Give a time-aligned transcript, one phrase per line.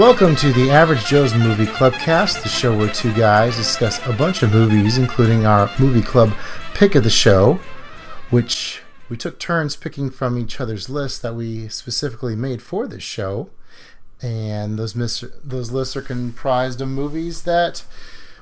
[0.00, 4.42] Welcome to the Average Joe's Movie Clubcast, the show where two guys discuss a bunch
[4.42, 6.32] of movies, including our movie club
[6.72, 7.60] pick of the show,
[8.30, 13.02] which we took turns picking from each other's lists that we specifically made for this
[13.02, 13.50] show.
[14.22, 17.84] And those mis- those lists are comprised of movies that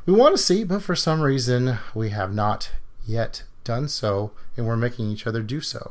[0.07, 2.71] we want to see, but for some reason we have not
[3.05, 5.91] yet done so, and we're making each other do so.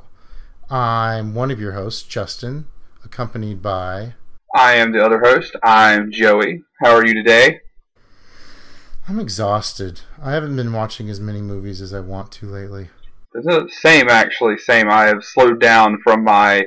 [0.70, 2.68] I'm one of your hosts, Justin,
[3.04, 4.14] accompanied by
[4.56, 5.56] I am the other host.
[5.62, 6.64] I'm Joey.
[6.82, 7.60] How are you today?
[9.08, 10.02] I'm exhausted.
[10.22, 12.90] I haven't been watching as many movies as I want to lately.
[13.34, 14.90] It's The same, actually, same.
[14.90, 16.66] I have slowed down from my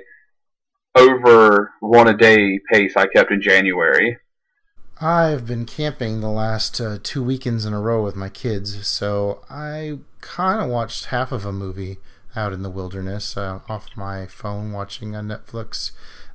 [0.94, 4.18] over one a day pace I kept in January.
[5.00, 9.42] I've been camping the last uh, two weekends in a row with my kids, so
[9.48, 11.96] I kind of watched half of a movie
[12.36, 15.92] out in the wilderness uh, off my phone, watching a Netflix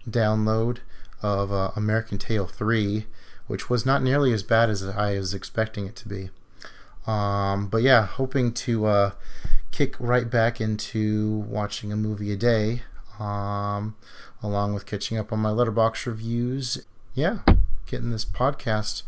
[0.10, 0.80] download
[1.26, 3.06] of uh, American Tail 3,
[3.48, 6.30] which was not nearly as bad as I was expecting it to be.
[7.08, 9.12] Um, but yeah, hoping to uh,
[9.72, 12.84] kick right back into watching a movie a day,
[13.20, 13.96] um,
[14.42, 16.86] along with catching up on my Letterboxd reviews.
[17.14, 17.40] Yeah,
[17.86, 19.04] getting this podcast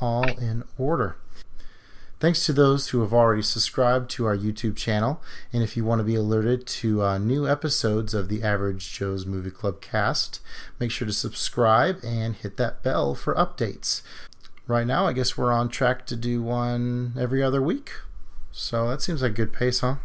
[0.00, 1.16] all in order.
[2.20, 5.22] Thanks to those who have already subscribed to our YouTube channel.
[5.54, 9.24] And if you want to be alerted to uh, new episodes of the Average Joe's
[9.24, 10.40] Movie Club cast,
[10.78, 14.02] make sure to subscribe and hit that bell for updates.
[14.66, 17.90] Right now, I guess we're on track to do one every other week.
[18.52, 19.96] So that seems like good pace, huh?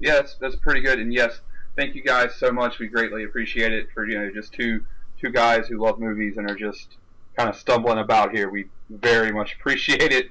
[0.00, 0.98] Yes, that's pretty good.
[0.98, 1.42] And yes,
[1.76, 2.80] thank you guys so much.
[2.80, 4.84] We greatly appreciate it for you know just two
[5.20, 6.96] two guys who love movies and are just
[7.36, 8.50] kind of stumbling about here.
[8.50, 10.30] We very much appreciate it.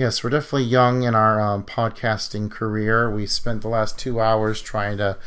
[0.00, 3.10] Yes, we're definitely young in our um, podcasting career.
[3.10, 5.18] We spent the last two hours trying to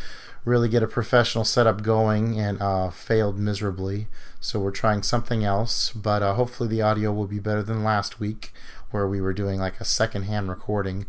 [0.45, 4.07] really get a professional setup going and uh, failed miserably.
[4.39, 8.19] So we're trying something else, but uh, hopefully the audio will be better than last
[8.19, 8.51] week
[8.89, 11.05] where we were doing like a secondhand recording.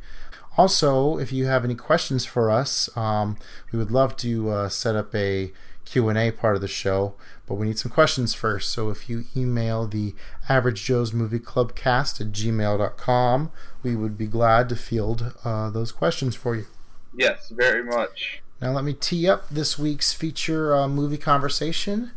[0.59, 3.39] Also, if you have any questions for us, um,
[3.73, 7.15] we would love to uh, set up a Q&A part of the show,
[7.47, 8.71] but we need some questions first.
[8.71, 10.15] So if you email the
[10.49, 13.51] Average Joe's Movie Club cast at gmail.com,
[13.83, 16.67] we would be glad to field uh, those questions for you.
[17.15, 18.43] Yes, very much.
[18.61, 22.13] Now let me tee up this week's feature uh, movie conversation.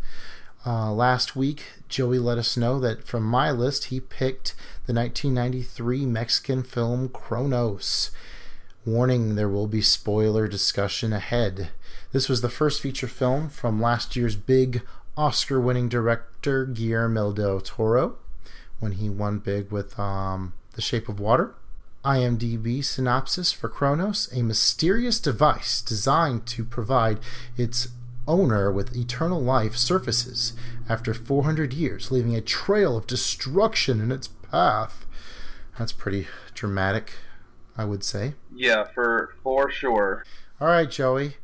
[0.66, 4.53] Uh, last week, Joey let us know that from my list, he picked
[4.85, 8.11] the 1993 Mexican film Cronos.
[8.85, 11.69] Warning, there will be spoiler discussion ahead.
[12.17, 14.81] This was the first feature film from last year's big
[15.16, 18.17] Oscar winning director Guillermo del Toro
[18.79, 21.53] when he won big with um, The Shape of Water.
[22.03, 27.19] IMDb synopsis for Cronos a mysterious device designed to provide
[27.55, 27.89] its
[28.28, 30.53] owner with eternal life surfaces
[30.89, 35.05] after 400 years, leaving a trail of destruction in its path.
[35.78, 37.11] That's pretty dramatic,
[37.78, 38.34] I would say.
[38.51, 40.25] Yeah, for for sure.
[40.59, 41.35] All right, Joey.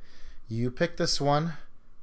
[0.47, 1.53] You picked this one.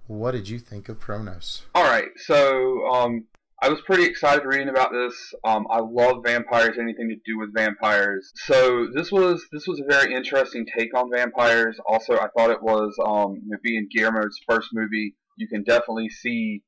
[0.07, 1.63] What did you think of Cronos?
[1.75, 3.27] All right, so um,
[3.63, 5.15] I was pretty excited reading about this.
[5.45, 8.33] Um, I love vampires, anything to do with vampires.
[8.35, 11.79] So this was this was a very interesting take on vampires.
[11.87, 15.15] Also, I thought it was um, being Guillermo's first movie.
[15.37, 16.63] You can definitely see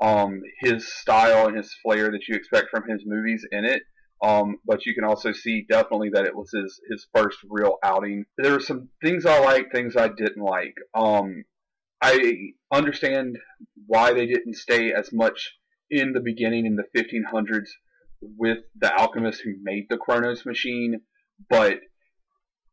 [0.00, 3.82] um, his style and his flair that you expect from his movies in it.
[4.22, 8.24] Um, but you can also see definitely that it was his, his first real outing.
[8.38, 10.74] There were some things I liked, things I didn't like.
[10.94, 11.44] Um,
[12.00, 13.38] I understand
[13.86, 15.54] why they didn't stay as much
[15.90, 17.68] in the beginning in the 1500s
[18.20, 21.00] with the alchemist who made the Cronos machine,
[21.50, 21.80] but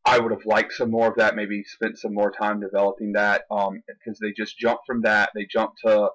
[0.06, 1.36] I would have liked some more of that.
[1.36, 5.32] Maybe spent some more time developing that um, because they just jump from that.
[5.36, 6.10] They jump to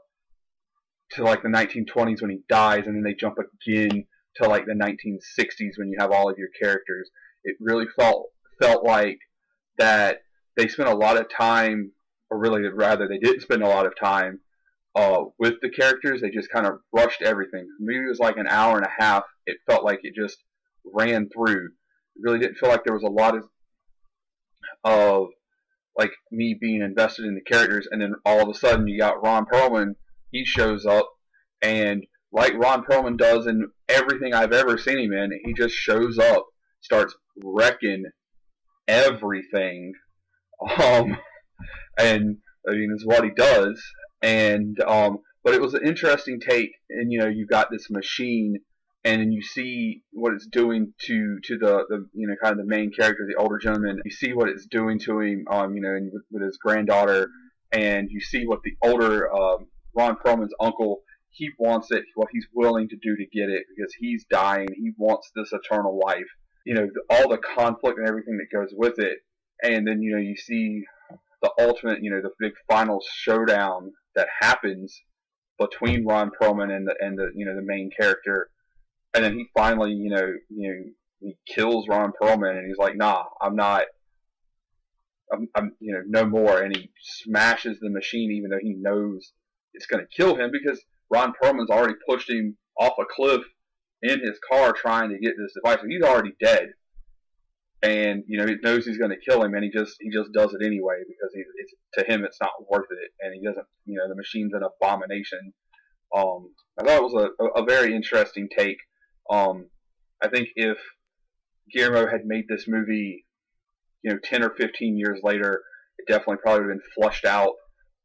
[1.12, 4.06] to like the 1920s when he dies, and then they jump again
[4.36, 7.10] to like the 1960s when you have all of your characters.
[7.44, 8.30] It really felt
[8.60, 9.18] felt like
[9.78, 10.22] that
[10.56, 11.92] they spent a lot of time,
[12.30, 14.40] or really rather, they didn't spend a lot of time
[14.94, 16.20] uh, with the characters.
[16.20, 17.66] They just kind of rushed everything.
[17.78, 19.24] The movie was like an hour and a half.
[19.46, 20.38] It felt like it just
[20.84, 21.66] ran through.
[21.66, 23.44] It really didn't feel like there was a lot of
[24.82, 25.28] of
[25.96, 29.22] like me being invested in the characters, and then all of a sudden you got
[29.22, 29.94] Ron Perlman.
[30.30, 31.08] He shows up,
[31.62, 32.04] and
[32.34, 35.30] like Ron Perlman does in everything I've ever seen him in.
[35.44, 36.46] He just shows up,
[36.80, 38.04] starts wrecking
[38.88, 39.92] everything,
[40.82, 41.16] um,
[41.98, 42.38] and
[42.68, 43.80] I mean, is what he does.
[44.20, 48.56] And um, but it was an interesting take, and you know, you've got this machine,
[49.04, 52.66] and then you see what it's doing to to the, the you know kind of
[52.66, 54.00] the main character, the older gentleman.
[54.04, 57.28] You see what it's doing to him, um, you know, with, with his granddaughter,
[57.70, 61.02] and you see what the older um, Ron Perlman's uncle
[61.34, 64.68] he wants it, what he's willing to do to get it because he's dying.
[64.76, 66.28] He wants this eternal life.
[66.64, 69.18] You know, all the conflict and everything that goes with it.
[69.62, 70.84] And then, you know, you see
[71.42, 75.02] the ultimate, you know, the big final showdown that happens
[75.58, 78.48] between Ron Perlman and the, and the, you know, the main character.
[79.12, 80.84] And then he finally, you know, you know,
[81.20, 83.84] he kills Ron Perlman and he's like, nah, I'm not,
[85.32, 86.60] I'm, I'm, you know, no more.
[86.60, 89.32] And he smashes the machine even though he knows
[89.72, 90.80] it's going to kill him because
[91.14, 93.42] Ron Perlman's already pushed him off a cliff
[94.02, 95.80] in his car trying to get this device.
[95.80, 96.70] So he's already dead,
[97.82, 100.32] and you know he knows he's going to kill him, and he just he just
[100.32, 103.66] does it anyway because he, it's to him it's not worth it, and he doesn't.
[103.86, 105.52] You know the machine's an abomination.
[106.14, 106.50] Um,
[106.80, 108.78] I thought it was a, a very interesting take.
[109.30, 109.70] Um,
[110.20, 110.78] I think if
[111.72, 113.24] Guillermo had made this movie,
[114.02, 115.62] you know, ten or fifteen years later,
[115.98, 117.54] it definitely probably would have been flushed out,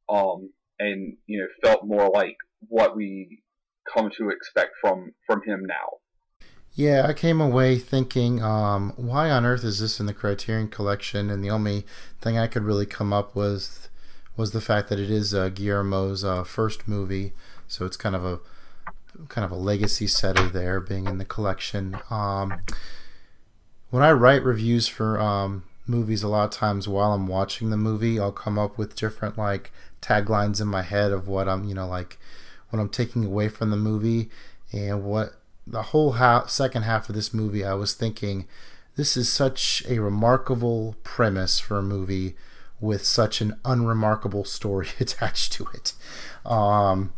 [0.09, 3.41] um, and you know, felt more like what we
[3.91, 5.99] come to expect from from him now.
[6.73, 11.29] Yeah, I came away thinking, um, why on earth is this in the Criterion Collection?
[11.29, 11.85] And the only
[12.21, 13.89] thing I could really come up with
[14.37, 17.33] was the fact that it is uh, Guillermo's uh, first movie,
[17.67, 18.39] so it's kind of a
[19.27, 21.97] kind of a legacy setter there, being in the collection.
[22.09, 22.61] Um,
[23.89, 27.77] when I write reviews for um, movies, a lot of times while I'm watching the
[27.77, 31.73] movie, I'll come up with different like taglines in my head of what I'm, you
[31.73, 32.17] know, like
[32.69, 34.29] what I'm taking away from the movie
[34.71, 35.33] and what
[35.65, 38.47] the whole half, second half of this movie I was thinking
[38.95, 42.35] this is such a remarkable premise for a movie
[42.81, 45.93] with such an unremarkable story attached to it.
[46.45, 47.13] Um,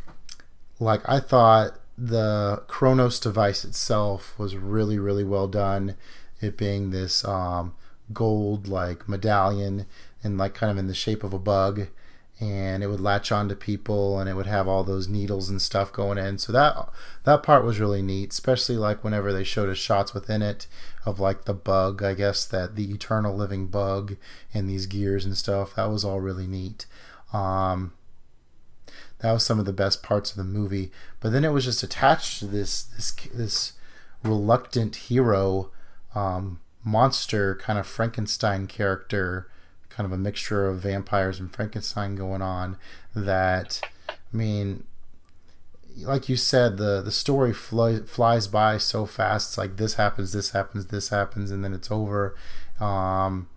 [0.80, 5.96] like I thought the Cronos device itself was really really well done.
[6.40, 7.76] It being this um,
[8.14, 9.86] gold like medallion
[10.24, 11.88] and like kind of in the shape of a bug
[12.42, 15.94] and it would latch onto people and it would have all those needles and stuff
[15.94, 16.38] going in.
[16.38, 16.90] So that
[17.24, 20.66] that part was really neat especially like whenever they showed us shots within it
[21.06, 24.16] of like the bug i guess that the eternal living bug
[24.54, 25.76] and these gears and stuff.
[25.76, 26.86] That was all really neat.
[27.34, 27.94] Um,
[29.20, 30.92] that was some of the best parts of the movie.
[31.20, 33.74] But then it was just attached to this this this
[34.24, 35.72] reluctant hero
[36.14, 39.50] um, monster kind of frankenstein character
[39.96, 42.78] kind of a mixture of vampires and Frankenstein going on.
[43.16, 44.86] That I mean,
[45.98, 49.52] like you said, the the story fly, flies by so fast.
[49.52, 52.36] It's like this happens, this happens, this happens, and then it's over.
[52.80, 53.50] Um,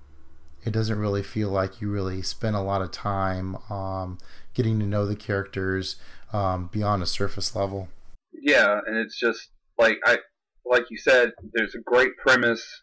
[0.64, 4.18] it doesn't really feel like you really spend a lot of time um,
[4.54, 5.96] getting to know the characters
[6.32, 7.88] um, beyond a surface level.
[8.32, 10.18] Yeah, and it's just like I,
[10.64, 12.82] like you said, there's a great premise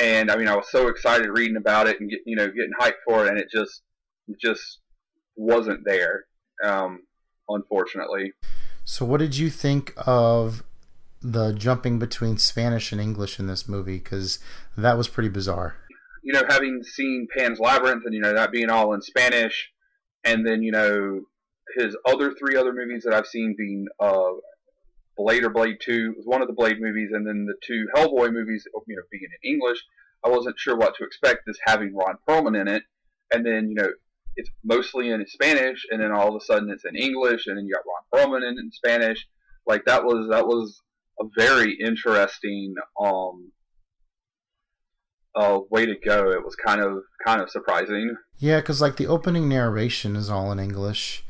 [0.00, 2.72] and I mean, I was so excited reading about it and get, you know getting
[2.78, 3.82] hyped for it, and it just
[4.40, 4.78] just
[5.36, 6.24] wasn't there,
[6.64, 7.02] um,
[7.48, 8.32] unfortunately.
[8.84, 10.62] So, what did you think of
[11.22, 13.98] the jumping between Spanish and English in this movie?
[13.98, 14.38] Because
[14.76, 15.76] that was pretty bizarre.
[16.22, 19.70] You know, having seen Pan's Labyrinth and you know that being all in Spanish,
[20.24, 21.22] and then you know
[21.76, 24.32] his other three other movies that I've seen being uh,
[25.16, 28.32] Blade or Blade Two was one of the Blade movies, and then the two Hellboy
[28.32, 29.82] movies, you know, being in English.
[30.24, 31.42] I wasn't sure what to expect.
[31.46, 32.82] This having Ron Perlman in it,
[33.32, 33.90] and then you know
[34.36, 37.66] it's mostly in Spanish, and then all of a sudden it's in English, and then
[37.66, 39.26] you got Ron Perlman in, in Spanish.
[39.66, 40.82] Like that was that was
[41.20, 43.52] a very interesting um
[45.36, 46.30] uh, way to go.
[46.30, 48.16] It was kind of kind of surprising.
[48.38, 51.24] Yeah, because like the opening narration is all in English,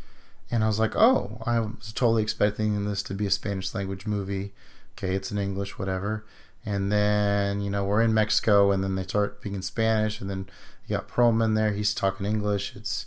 [0.51, 4.07] and I was like, oh, I was totally expecting this to be a Spanish language
[4.07, 4.53] movie.
[4.97, 6.25] Okay, it's in English, whatever.
[6.65, 10.49] And then, you know, we're in Mexico and then they start speaking Spanish and then
[10.87, 12.75] you got Perlman there, he's talking English.
[12.77, 13.07] It's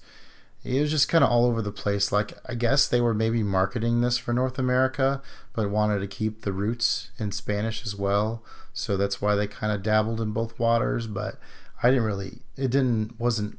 [0.64, 2.12] it was just kind of all over the place.
[2.12, 5.22] Like I guess they were maybe marketing this for North America,
[5.54, 8.44] but wanted to keep the roots in Spanish as well.
[8.74, 11.40] So that's why they kind of dabbled in both waters, but
[11.82, 13.58] I didn't really it didn't wasn't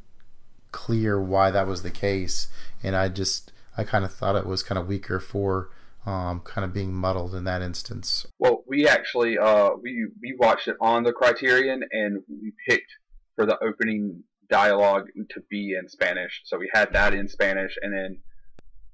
[0.73, 2.47] clear why that was the case
[2.83, 3.50] and I just
[3.81, 5.71] I kind of thought it was kind of weaker for
[6.05, 8.27] um, kind of being muddled in that instance.
[8.39, 12.93] Well, we actually uh, we we watched it on the Criterion, and we picked
[13.37, 16.43] for the opening dialogue to be in Spanish.
[16.45, 18.19] So we had that in Spanish, and then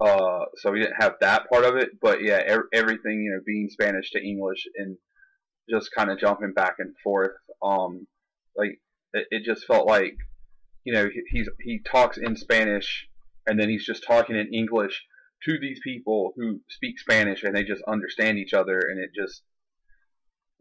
[0.01, 2.01] uh, so we didn't have that part of it.
[2.01, 4.97] But yeah, er- everything you know being Spanish to English and
[5.69, 7.33] just kind of jumping back and forth.
[7.61, 8.07] Um,
[8.57, 8.81] like
[9.13, 10.15] it, it just felt like
[10.85, 13.09] you know he, he's he talks in Spanish
[13.47, 15.05] and then he's just talking in English
[15.45, 19.43] to these people who speak Spanish and they just understand each other and it just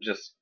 [0.02, 0.32] just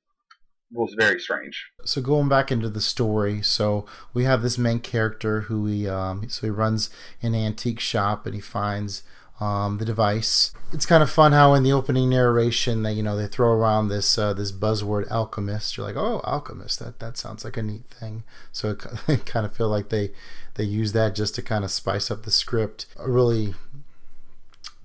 [0.71, 1.71] was very strange.
[1.85, 6.27] So going back into the story, so we have this main character who he um,
[6.29, 6.89] so he runs
[7.21, 9.03] an antique shop and he finds
[9.39, 10.53] um, the device.
[10.71, 13.89] It's kind of fun how in the opening narration that you know they throw around
[13.89, 15.77] this uh, this buzzword alchemist.
[15.77, 16.79] You're like, oh, alchemist.
[16.79, 18.23] That that sounds like a neat thing.
[18.51, 20.11] So it, I kind of feel like they
[20.55, 22.87] they use that just to kind of spice up the script.
[22.97, 23.53] A really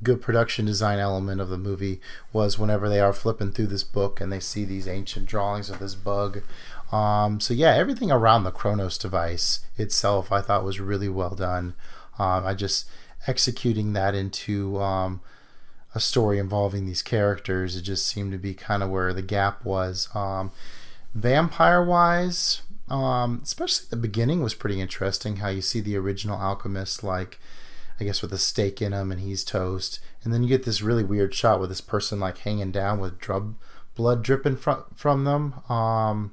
[0.03, 2.00] good production design element of the movie
[2.33, 5.79] was whenever they are flipping through this book and they see these ancient drawings of
[5.79, 6.43] this bug.
[6.91, 11.75] Um, so yeah, everything around the Cronos device itself, I thought was really well done.
[12.19, 12.89] Um, I just
[13.27, 15.21] executing that into um,
[15.95, 19.65] a story involving these characters, it just seemed to be kind of where the gap
[19.65, 20.09] was.
[20.15, 20.50] Um,
[21.15, 25.37] vampire wise, um, especially the beginning was pretty interesting.
[25.37, 27.39] How you see the original alchemist, like
[28.01, 30.83] I guess with a stake in him, and he's toast, and then you get this
[30.83, 33.55] really weird shot with this person like hanging down with drub
[33.95, 35.55] blood dripping from from them.
[35.69, 36.33] Um,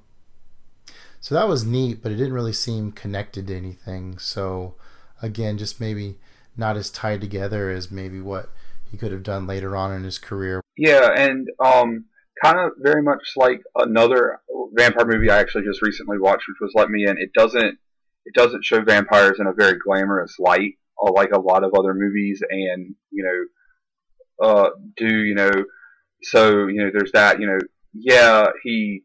[1.20, 4.18] so that was neat, but it didn't really seem connected to anything.
[4.18, 4.76] So
[5.22, 6.18] again, just maybe
[6.56, 8.50] not as tied together as maybe what
[8.90, 10.62] he could have done later on in his career.
[10.76, 12.06] Yeah, and um,
[12.44, 14.39] kind of very much like another
[14.74, 17.17] vampire movie I actually just recently watched, which was Let Me In.
[17.17, 17.77] It doesn't
[18.25, 21.94] it doesn't show vampires in a very glamorous light, uh, like a lot of other
[21.94, 23.50] movies, and you
[24.41, 25.51] know, uh, do you know?
[26.24, 27.39] So you know, there's that.
[27.39, 27.60] You know,
[27.94, 29.03] yeah, he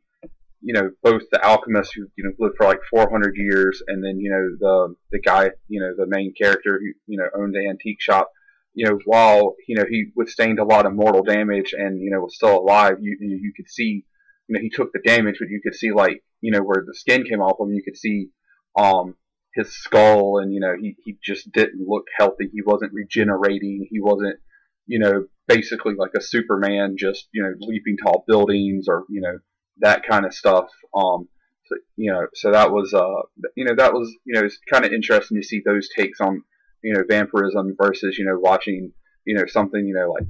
[0.63, 4.19] you know, both the alchemist who you know lived for like 400 years, and then
[4.19, 7.69] you know the the guy, you know, the main character who you know owned the
[7.69, 8.31] antique shop.
[8.75, 12.21] You know, while you know he withstained a lot of mortal damage and you know
[12.21, 14.05] was still alive, you you could see,
[14.49, 16.95] you know, he took the damage, but you could see like you know where the
[16.95, 18.29] skin came off him, you could see
[18.77, 19.17] um
[19.55, 22.49] his skull, and you know he he just didn't look healthy.
[22.53, 23.87] He wasn't regenerating.
[23.91, 24.37] He wasn't
[24.87, 29.39] you know basically like a Superman, just you know leaping tall buildings or you know
[29.79, 30.71] that kind of stuff.
[30.95, 31.29] Um,
[31.67, 33.23] so, you know, so that was, uh,
[33.57, 36.43] you know, that was, you know, it's kind of interesting to see those takes on,
[36.83, 38.93] you know, vampirism versus, you know, watching,
[39.25, 40.27] you know, something, you know, like,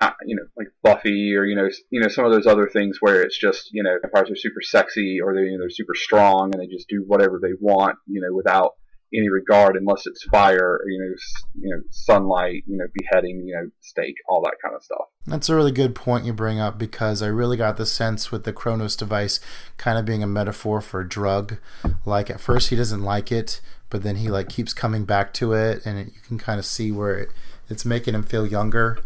[0.00, 2.98] uh, you know, like Buffy or you know, you know, some of those other things
[3.00, 6.62] where it's just, you know, vampires are super sexy or they, they're super strong and
[6.62, 8.72] they just do whatever they want, you know, without
[9.14, 11.14] any regard unless it's fire, you know,
[11.60, 15.06] you know, sunlight, you know, beheading, you know, stake, all that kind of stuff.
[15.26, 18.44] That's a really good point you bring up because I really got the sense with
[18.44, 19.40] the Cronos device
[19.76, 21.58] kind of being a metaphor for drug.
[22.04, 25.52] Like at first he doesn't like it, but then he like keeps coming back to
[25.52, 27.28] it, and it, you can kind of see where it,
[27.68, 28.98] it's making him feel younger.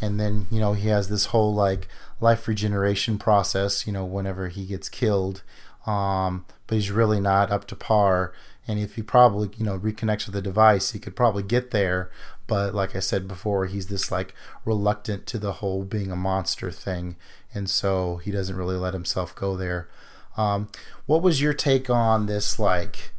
[0.00, 1.88] And then you know he has this whole like
[2.20, 3.86] life regeneration process.
[3.86, 5.42] You know, whenever he gets killed,
[5.86, 8.32] um, but he's really not up to par
[8.66, 12.10] and if he probably you know reconnects with the device he could probably get there
[12.46, 14.34] but like i said before he's this like
[14.64, 17.16] reluctant to the whole being a monster thing
[17.54, 19.88] and so he doesn't really let himself go there
[20.34, 20.68] um,
[21.04, 23.12] what was your take on this like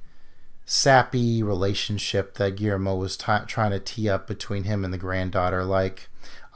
[0.65, 5.65] sappy relationship that guillermo was t- trying to tee up between him and the granddaughter
[5.65, 6.10] like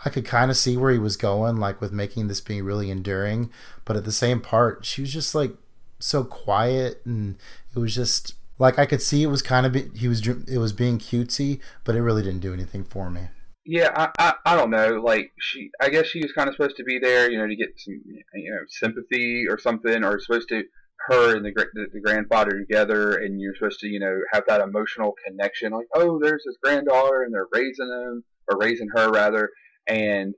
[0.06, 2.92] I could kind of see where he was going, like with making this being really
[2.92, 3.50] enduring.
[3.84, 5.54] But at the same part, she was just like
[6.00, 7.38] so quiet, and
[7.76, 10.60] it was just like I could see it was kind of be, he was it
[10.60, 13.30] was being cutesy, but it really didn't do anything for me.
[13.66, 15.02] Yeah, I, I, I don't know.
[15.04, 17.56] Like she, I guess she was kind of supposed to be there, you know, to
[17.56, 18.00] get some
[18.36, 20.64] you know sympathy or something, or supposed to
[21.08, 24.62] her and the, the the grandfather together, and you're supposed to you know have that
[24.62, 25.72] emotional connection.
[25.72, 29.50] Like, oh, there's this granddaughter, and they're raising him or raising her rather,
[29.88, 30.34] and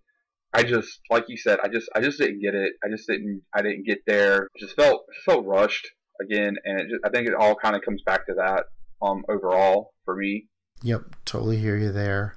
[0.54, 2.74] I just like you said, I just I just didn't get it.
[2.84, 4.48] I just didn't I didn't get there.
[4.60, 5.88] Just felt felt rushed
[6.22, 8.66] again, and it just, I think it all kind of comes back to that
[9.02, 10.48] um, overall for me.
[10.82, 12.36] Yep, totally hear you there.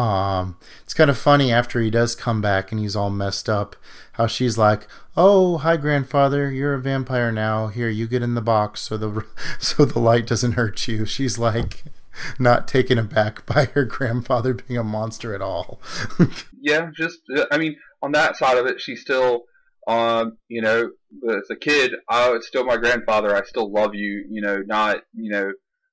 [0.00, 3.76] Um, it's kind of funny after he does come back and he's all messed up.
[4.12, 6.50] How she's like, "Oh, hi, grandfather.
[6.50, 7.68] You're a vampire now.
[7.68, 9.24] Here, you get in the box so the
[9.58, 11.84] so the light doesn't hurt you." She's like,
[12.38, 15.80] not taken aback by her grandfather being a monster at all.
[16.60, 19.44] yeah, just I mean, on that side of it, she's still
[19.86, 20.90] um, you know,
[21.28, 23.34] as a kid, I was still my grandfather.
[23.34, 24.24] I still love you.
[24.30, 25.52] You know, not you know,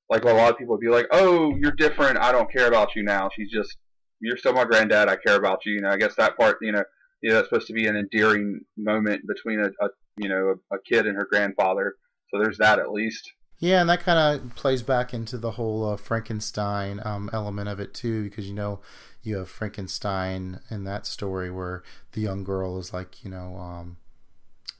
[0.10, 2.18] like a lot of people would be like, "Oh, you're different.
[2.18, 3.78] I don't care about you now." She's just,
[4.20, 5.10] you're still my granddad.
[5.10, 5.74] I care about you.
[5.74, 6.84] You know, I guess that part, you know,
[7.22, 10.76] you know, that's supposed to be an endearing moment between a, a you know, a,
[10.76, 11.96] a kid and her grandfather.
[12.30, 13.32] So there's that at least.
[13.60, 17.80] Yeah, and that kind of plays back into the whole uh, Frankenstein um, element of
[17.80, 18.82] it too, because you know
[19.24, 23.98] you have Frankenstein in that story where the young girl is like, you know, um,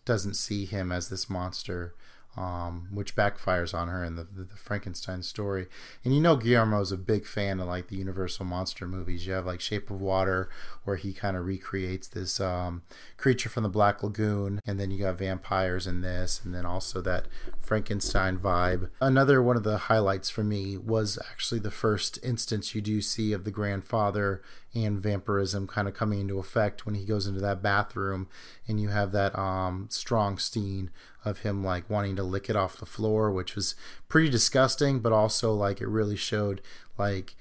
[0.06, 1.96] doesn't see him as this monster.
[2.38, 5.66] Um, which backfires on her in the, the, the, Frankenstein story.
[6.06, 9.26] And you know Guillermo's a big fan of like the Universal monster movies.
[9.26, 10.48] You have like Shape of Water,
[10.84, 12.84] where he kind of recreates this um,
[13.18, 17.02] creature from the Black Lagoon, and then you got vampires in this, and then also
[17.02, 17.28] that
[17.60, 18.90] Frankenstein vibe.
[19.02, 23.34] Another one of the highlights for me was actually the first instance you do see
[23.34, 24.44] of the grandfather
[24.76, 28.28] and vampirism kind of coming into effect when he goes into that bathroom,
[28.68, 30.92] and you have that um, strong scene
[31.28, 33.76] of him like wanting to lick it off the floor, which was
[34.08, 36.62] pretty disgusting, but also like it really showed
[36.98, 37.36] like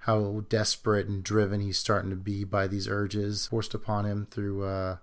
[0.00, 4.64] how desperate and driven he's starting to be by these urges forced upon him through
[4.64, 4.98] uh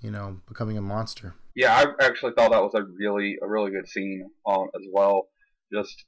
[0.00, 1.34] you know becoming a monster.
[1.54, 5.28] Yeah, I actually thought that was a really a really good scene um as well.
[5.72, 6.04] Just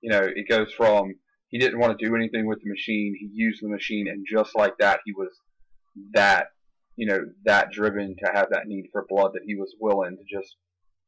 [0.00, 1.14] you know, it goes from
[1.48, 4.54] he didn't want to do anything with the machine, he used the machine and just
[4.54, 5.30] like that he was
[6.12, 6.48] that
[6.96, 10.22] you know, that driven to have that need for blood that he was willing to
[10.22, 10.56] just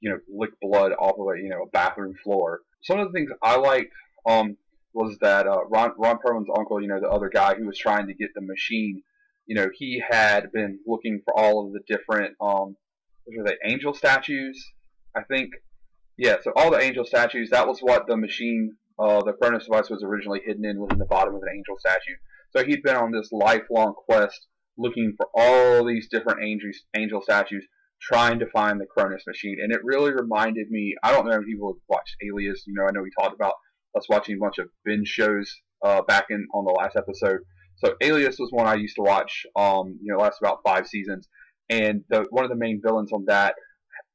[0.00, 2.61] you know, lick blood off of a, you know, a bathroom floor.
[2.83, 3.93] Some of the things I liked,
[4.29, 4.57] um,
[4.93, 8.07] was that, uh, Ron, Ron Perlman's uncle, you know, the other guy who was trying
[8.07, 9.03] to get the machine,
[9.47, 12.76] you know, he had been looking for all of the different, um,
[13.25, 14.73] what were they, angel statues,
[15.15, 15.50] I think.
[16.17, 19.91] Yeah, so all the angel statues, that was what the machine, uh, the Cronos device
[19.91, 22.17] was originally hidden in, was in the bottom of an angel statue.
[22.50, 24.47] So he'd been on this lifelong quest
[24.79, 27.67] looking for all these different angel, angel statues
[28.00, 29.57] trying to find the Cronos machine.
[29.62, 32.85] And it really reminded me, I don't know if people have watched Alias, you know,
[32.87, 33.55] I know we talked about
[33.97, 35.53] us watching a bunch of binge shows
[35.85, 37.41] uh, back in on the last episode.
[37.76, 41.29] So Alias was one I used to watch, um, you know, last about five seasons.
[41.69, 43.55] And the, one of the main villains on that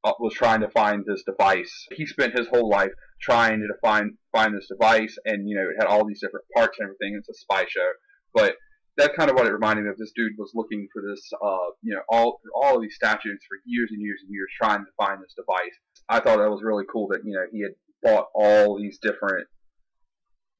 [0.03, 1.87] uh, was trying to find this device.
[1.91, 5.75] He spent his whole life trying to find find this device, and you know, it
[5.79, 7.19] had all these different parts and everything.
[7.19, 7.91] It's a spy show,
[8.33, 8.55] but
[8.97, 9.97] that's kind of what it reminded me of.
[9.97, 13.57] This dude was looking for this, uh, you know, all all of these statues for
[13.65, 15.75] years and years and years, trying to find this device.
[16.09, 17.71] I thought that was really cool that you know he had
[18.03, 19.47] bought all these different,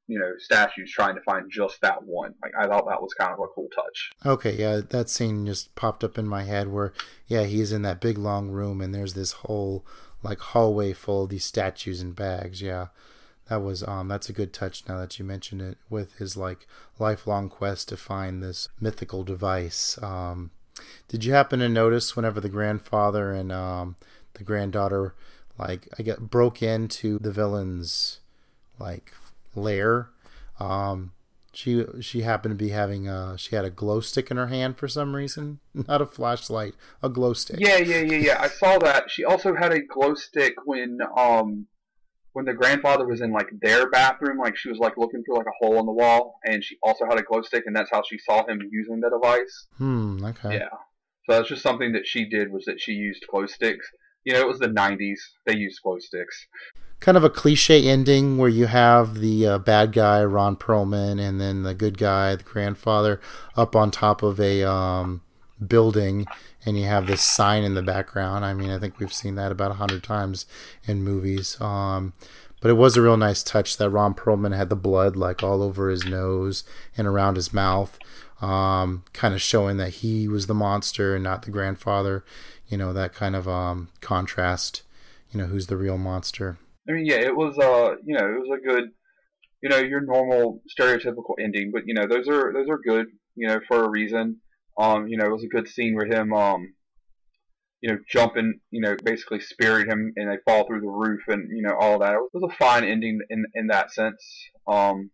[0.08, 2.34] you know, statues trying to find just that one.
[2.42, 4.12] Like I thought that was kind of a cool touch.
[4.26, 6.94] Okay, yeah, that scene just popped up in my head where,
[7.28, 9.86] yeah, he's in that big long room and there's this whole
[10.24, 12.62] like hallway full of these statues and bags.
[12.62, 12.88] Yeah,
[13.50, 16.67] that was um that's a good touch now that you mentioned it with his like
[17.00, 20.01] lifelong quest to find this mythical device.
[20.01, 20.51] Um
[21.08, 23.95] did you happen to notice whenever the grandfather and um
[24.34, 25.13] the granddaughter
[25.58, 28.21] like i get broke into the villain's
[28.80, 29.13] like
[29.54, 30.10] lair
[30.60, 31.12] um
[31.54, 34.77] she she happened to be having a she had a glow stick in her hand
[34.77, 37.58] for some reason not a flashlight a glow stick.
[37.60, 38.41] Yeah yeah yeah yeah.
[38.41, 39.12] I saw that.
[39.12, 41.67] She also had a glow stick when um
[42.34, 45.48] when the grandfather was in like their bathroom, like she was like looking through like
[45.48, 48.02] a hole in the wall, and she also had a glow stick, and that's how
[48.08, 49.67] she saw him using the device.
[49.78, 50.24] Hmm.
[50.24, 50.60] Okay.
[50.60, 50.70] Yeah.
[51.26, 53.86] So that's just something that she did was that she used glow sticks.
[54.24, 56.48] You know, it was the '90s; they used glow sticks.
[57.00, 61.41] Kind of a cliche ending where you have the uh, bad guy Ron Perlman, and
[61.41, 63.20] then the good guy, the grandfather,
[63.56, 65.22] up on top of a um,
[65.65, 66.26] building
[66.65, 68.45] and you have this sign in the background.
[68.45, 70.45] I mean, I think we've seen that about a hundred times
[70.86, 71.60] in movies.
[71.60, 72.13] Um,
[72.62, 75.63] but it was a real nice touch that Ron Perlman had the blood like all
[75.63, 76.63] over his nose
[76.95, 77.97] and around his mouth,
[78.39, 82.24] um, kind of showing that he was the monster and not the grandfather.
[82.67, 84.84] You know that kind of um, contrast.
[85.32, 86.58] You know who's the real monster.
[86.88, 88.91] I mean, yeah, it was uh, you know, it was a good,
[89.62, 93.47] you know, your normal stereotypical ending, but you know, those are those are good, you
[93.47, 94.38] know, for a reason.
[94.82, 96.74] Um, you know, it was a good scene where him, um,
[97.82, 101.48] you know, jumping, you know, basically spearing him and they fall through the roof and,
[101.56, 102.13] you know, all that.
[102.13, 104.24] It was a fine ending in, in that sense.
[104.67, 105.12] Um,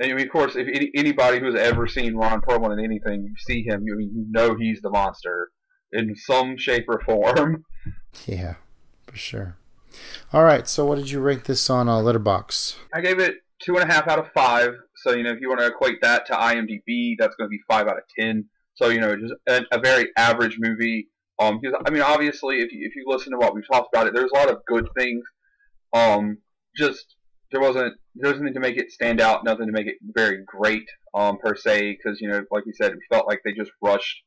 [0.00, 3.34] I mean, of course, if any, anybody who's ever seen Ron Perlman in anything, you
[3.46, 5.50] see him, you, you know he's the monster
[5.92, 7.64] in some shape or form.
[8.26, 8.56] Yeah,
[9.06, 9.56] for sure.
[10.34, 12.76] All right, so what did you rate this on a uh, Letterboxd?
[12.94, 14.74] I gave it two and a half out of five.
[15.02, 17.60] So you know, if you want to equate that to IMDb, that's going to be
[17.68, 18.46] five out of ten.
[18.74, 21.08] So you know, just a, a very average movie.
[21.38, 24.06] Um, because I mean, obviously, if you if you listen to what we've talked about
[24.06, 25.24] it, there's a lot of good things.
[25.92, 26.38] Um,
[26.76, 27.16] just
[27.50, 30.42] there wasn't there was nothing to make it stand out, nothing to make it very
[30.46, 30.88] great.
[31.14, 34.22] Um, per se, because you know, like you said, it felt like they just rushed.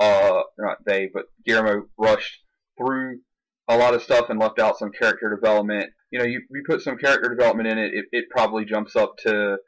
[0.00, 2.40] Uh, not they, but Guillermo rushed
[2.78, 3.20] through
[3.68, 5.90] a lot of stuff and left out some character development.
[6.10, 9.16] You know, you, you put some character development in it, it, it probably jumps up
[9.24, 9.58] to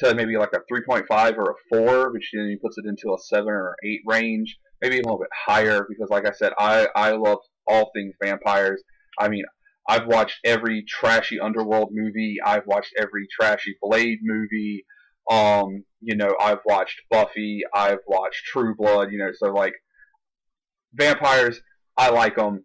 [0.00, 3.18] to maybe like a 3.5 or a 4, which then he puts it into a
[3.18, 7.12] 7 or 8 range, maybe a little bit higher because, like I said, I, I
[7.12, 8.82] love all things vampires.
[9.18, 9.44] I mean,
[9.88, 14.84] I've watched every trashy Underworld movie, I've watched every trashy Blade movie.
[15.30, 19.74] Um, you know, I've watched Buffy, I've watched True Blood, you know, so like
[20.94, 21.60] vampires,
[21.96, 22.64] I like them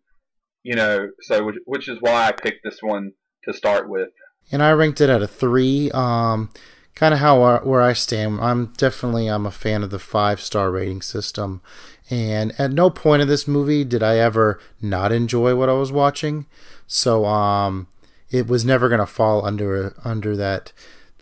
[0.65, 3.12] you know, so which, which is why I picked this one
[3.43, 4.10] to start with.
[4.52, 5.91] And I ranked it at a three.
[5.91, 6.50] Um,
[6.95, 8.39] kind of how where I stand.
[8.41, 11.62] I'm definitely I'm a fan of the five star rating system,
[12.10, 15.91] and at no point in this movie did I ever not enjoy what I was
[15.91, 16.45] watching.
[16.88, 17.88] So um,
[18.31, 20.71] it was never gonna fall under under that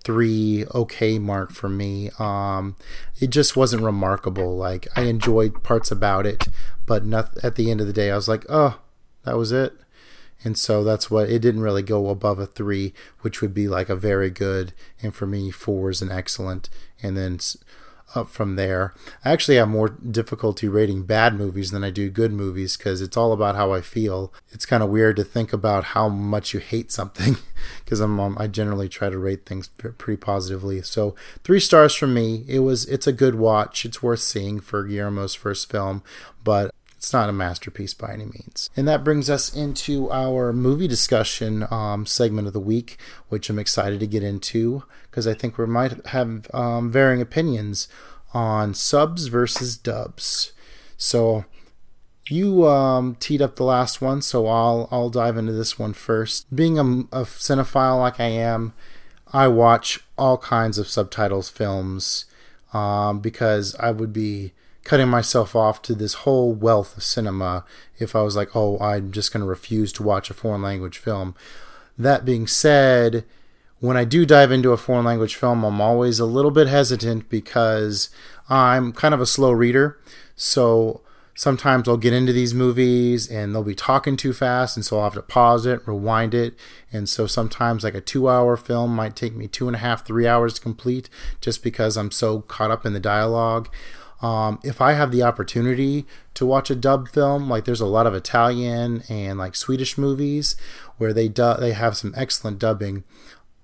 [0.03, 2.11] three okay mark for me.
[2.19, 2.75] Um,
[3.19, 4.55] it just wasn't remarkable.
[4.55, 6.47] Like I enjoyed parts about it,
[6.85, 8.79] but not at the end of the day, I was like, oh,
[9.25, 9.73] that was it.
[10.43, 13.89] And so that's what it didn't really go above a three, which would be like
[13.89, 14.73] a very good.
[15.01, 16.69] And for me, four is an excellent.
[17.01, 17.39] And then
[18.15, 18.93] up from there.
[19.23, 23.17] I actually have more difficulty rating bad movies than I do good movies because it's
[23.17, 24.33] all about how I feel.
[24.51, 27.37] It's kind of weird to think about how much you hate something
[27.83, 30.81] because I'm um, I generally try to rate things pretty positively.
[30.81, 32.45] So three stars from me.
[32.47, 33.85] It was it's a good watch.
[33.85, 36.03] It's worth seeing for Guillermo's first film,
[36.43, 38.69] but it's not a masterpiece by any means.
[38.77, 43.59] And that brings us into our movie discussion um, segment of the week, which I'm
[43.59, 47.89] excited to get into because I think we might have um, varying opinions
[48.33, 50.53] on subs versus dubs.
[50.95, 51.43] So
[52.29, 56.55] you um, teed up the last one, so I'll I'll dive into this one first.
[56.55, 58.71] Being a, a cinephile like I am,
[59.33, 62.27] I watch all kinds of subtitles films
[62.71, 64.53] um, because I would be
[64.83, 67.65] cutting myself off to this whole wealth of cinema
[67.99, 70.97] if I was like, oh, I'm just going to refuse to watch a foreign language
[70.97, 71.35] film.
[71.97, 73.23] That being said,
[73.79, 77.29] when I do dive into a foreign language film, I'm always a little bit hesitant
[77.29, 78.09] because
[78.49, 79.99] I'm kind of a slow reader.
[80.35, 81.01] So
[81.35, 85.05] sometimes I'll get into these movies and they'll be talking too fast, and so I'll
[85.05, 86.55] have to pause it, rewind it.
[86.91, 90.05] And so sometimes, like a two hour film might take me two and a half,
[90.05, 91.09] three hours to complete
[91.41, 93.69] just because I'm so caught up in the dialogue.
[94.23, 96.05] Um, if I have the opportunity
[96.35, 100.55] to watch a dub film, like there's a lot of Italian and like Swedish movies
[100.97, 103.03] where they du- they have some excellent dubbing.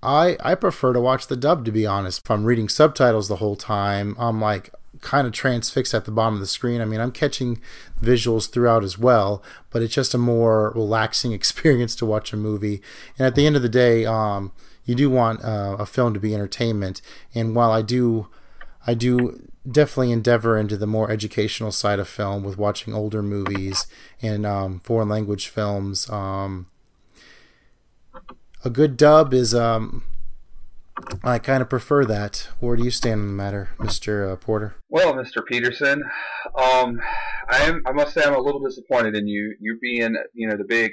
[0.02, 2.22] I I prefer to watch the dub to be honest.
[2.22, 4.70] If I'm reading subtitles the whole time, I'm like
[5.00, 6.82] kind of transfixed at the bottom of the screen.
[6.82, 7.62] I mean, I'm catching
[8.02, 12.82] visuals throughout as well, but it's just a more relaxing experience to watch a movie.
[13.18, 14.52] And at the end of the day, um,
[14.84, 17.00] you do want uh, a film to be entertainment.
[17.34, 18.28] And while I do,
[18.86, 23.86] I do definitely endeavor into the more educational side of film with watching older movies
[24.22, 26.08] and um, foreign language films.
[26.10, 26.66] Um,
[28.64, 30.04] a good dub is, um,
[31.22, 32.48] I kind of prefer that.
[32.60, 34.74] Where do you stand on the matter, Mister uh, Porter?
[34.88, 36.02] Well, Mister Peterson,
[36.58, 37.00] um,
[37.48, 37.82] I am.
[37.86, 39.56] I must say, I'm a little disappointed in you.
[39.60, 40.92] You being, you know, the big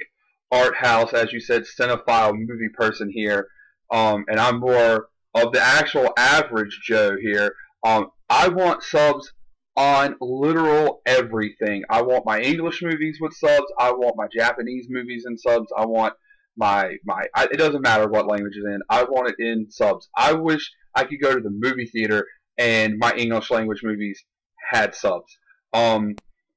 [0.50, 3.48] art house, as you said, cinephile movie person here,
[3.90, 7.54] um, and I'm more of the actual average Joe here.
[7.84, 9.32] Um, I want subs
[9.76, 11.84] on literal everything.
[11.88, 13.72] I want my English movies with subs.
[13.78, 15.70] I want my Japanese movies in subs.
[15.76, 16.14] I want
[16.56, 17.24] my my.
[17.34, 18.80] I, it doesn't matter what language is in.
[18.90, 20.08] I want it in subs.
[20.16, 22.26] I wish I could go to the movie theater
[22.58, 24.24] and my English language movies
[24.70, 25.38] had subs.
[25.72, 26.16] Um,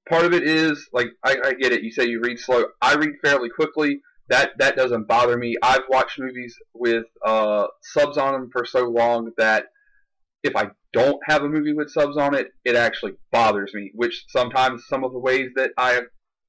[0.09, 1.83] part of it is like I, I get it.
[1.83, 2.65] You say you read slow.
[2.81, 4.01] I read fairly quickly.
[4.29, 5.55] That that doesn't bother me.
[5.61, 9.65] I've watched movies with uh, subs on them for so long that
[10.43, 13.91] if I don't have a movie with subs on it, it actually bothers me.
[13.93, 16.01] Which sometimes some of the ways that I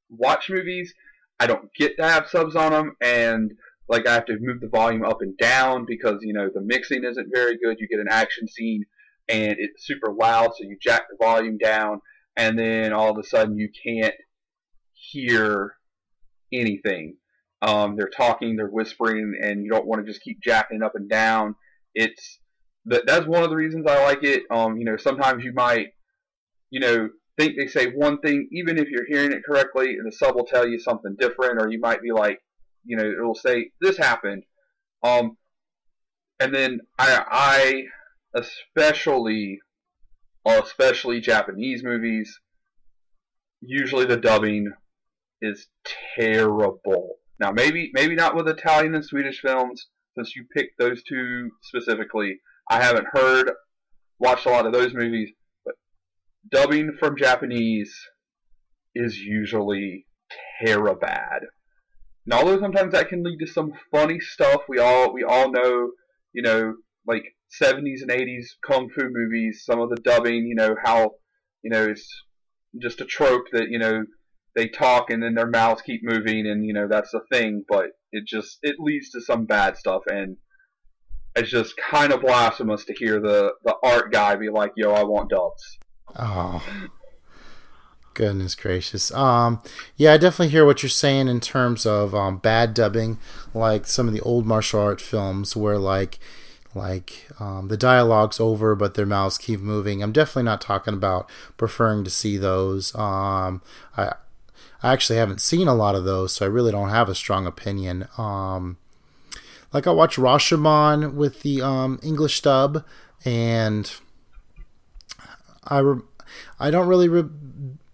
[0.09, 0.95] watch movies,
[1.39, 3.53] I don't get to have subs on them, and
[3.89, 7.05] like I have to move the volume up and down because you know the mixing
[7.05, 7.79] isn't very good.
[7.79, 8.85] You get an action scene
[9.29, 12.01] and it's super loud, so you jack the volume down,
[12.37, 14.15] and then all of a sudden you can't
[14.93, 15.75] hear
[16.53, 17.17] anything.
[17.61, 21.09] Um, they're talking, they're whispering, and you don't want to just keep jacking up and
[21.09, 21.55] down.
[21.95, 22.41] It's
[22.87, 24.45] that that's one of the reasons I like it.
[24.51, 25.89] Um, you know, sometimes you might,
[26.71, 30.13] you know, think they say one thing, even if you're hearing it correctly, and the
[30.13, 32.41] sub will tell you something different, or you might be like,
[32.85, 34.45] you know, it'll say this happened.
[35.03, 35.37] Um,
[36.41, 37.85] and then I, I
[38.35, 39.61] especially,
[40.45, 42.41] especially Japanese movies,
[43.61, 44.73] usually the dubbing
[45.41, 45.69] is
[46.17, 47.17] terrible.
[47.39, 52.41] Now, maybe maybe not with Italian and Swedish films, since you picked those two specifically.
[52.71, 53.51] I haven't heard,
[54.19, 55.31] watched a lot of those movies,
[55.65, 55.75] but
[56.51, 57.95] dubbing from Japanese
[58.95, 60.07] is usually
[60.65, 61.43] terrible bad.
[62.25, 65.91] And although sometimes that can lead to some funny stuff, we all we all know,
[66.33, 66.75] you know,
[67.07, 67.25] like
[67.61, 71.13] 70s and 80s kung fu movies, some of the dubbing, you know, how,
[71.63, 72.09] you know, it's
[72.81, 74.05] just a trope that, you know,
[74.55, 77.87] they talk and then their mouths keep moving and, you know, that's the thing, but
[78.13, 80.37] it just, it leads to some bad stuff and
[81.35, 85.03] it's just kind of blasphemous to hear the, the art guy be like, yo, I
[85.03, 85.79] want dubs.
[86.17, 86.63] Oh.
[88.15, 89.11] Goodness gracious.
[89.13, 89.63] Um,
[89.97, 93.19] yeah, I definitely hear what you're saying in terms of um, bad dubbing,
[93.55, 96.19] like some of the old martial art films where like
[96.75, 100.03] like um, the dialogue's over but their mouths keep moving.
[100.03, 102.95] I'm definitely not talking about preferring to see those.
[102.95, 103.63] Um,
[103.97, 104.13] I
[104.83, 107.47] I actually haven't seen a lot of those, so I really don't have a strong
[107.47, 108.09] opinion.
[108.19, 108.77] Um,
[109.73, 112.85] like I watch Rashomon with the um, English dub,
[113.25, 113.91] and
[115.65, 116.03] I re-
[116.61, 117.29] I don't really re-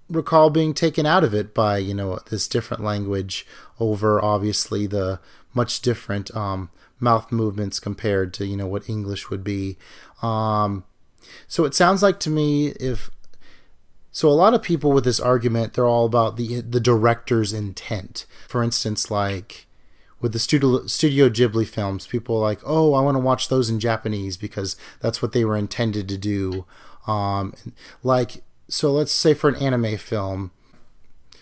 [0.08, 3.46] recall being taken out of it by you know this different language
[3.78, 5.20] over obviously the
[5.54, 9.78] much different um, mouth movements compared to you know what English would be.
[10.22, 10.84] Um,
[11.46, 13.10] so it sounds like to me if
[14.10, 18.26] so a lot of people with this argument they're all about the the director's intent.
[18.48, 19.67] For instance, like
[20.20, 23.80] with the studio Studio Ghibli films, people like, "Oh, I want to watch those in
[23.80, 26.66] Japanese because that's what they were intended to do."
[27.06, 27.54] Um,
[28.02, 30.50] like so let's say for an anime film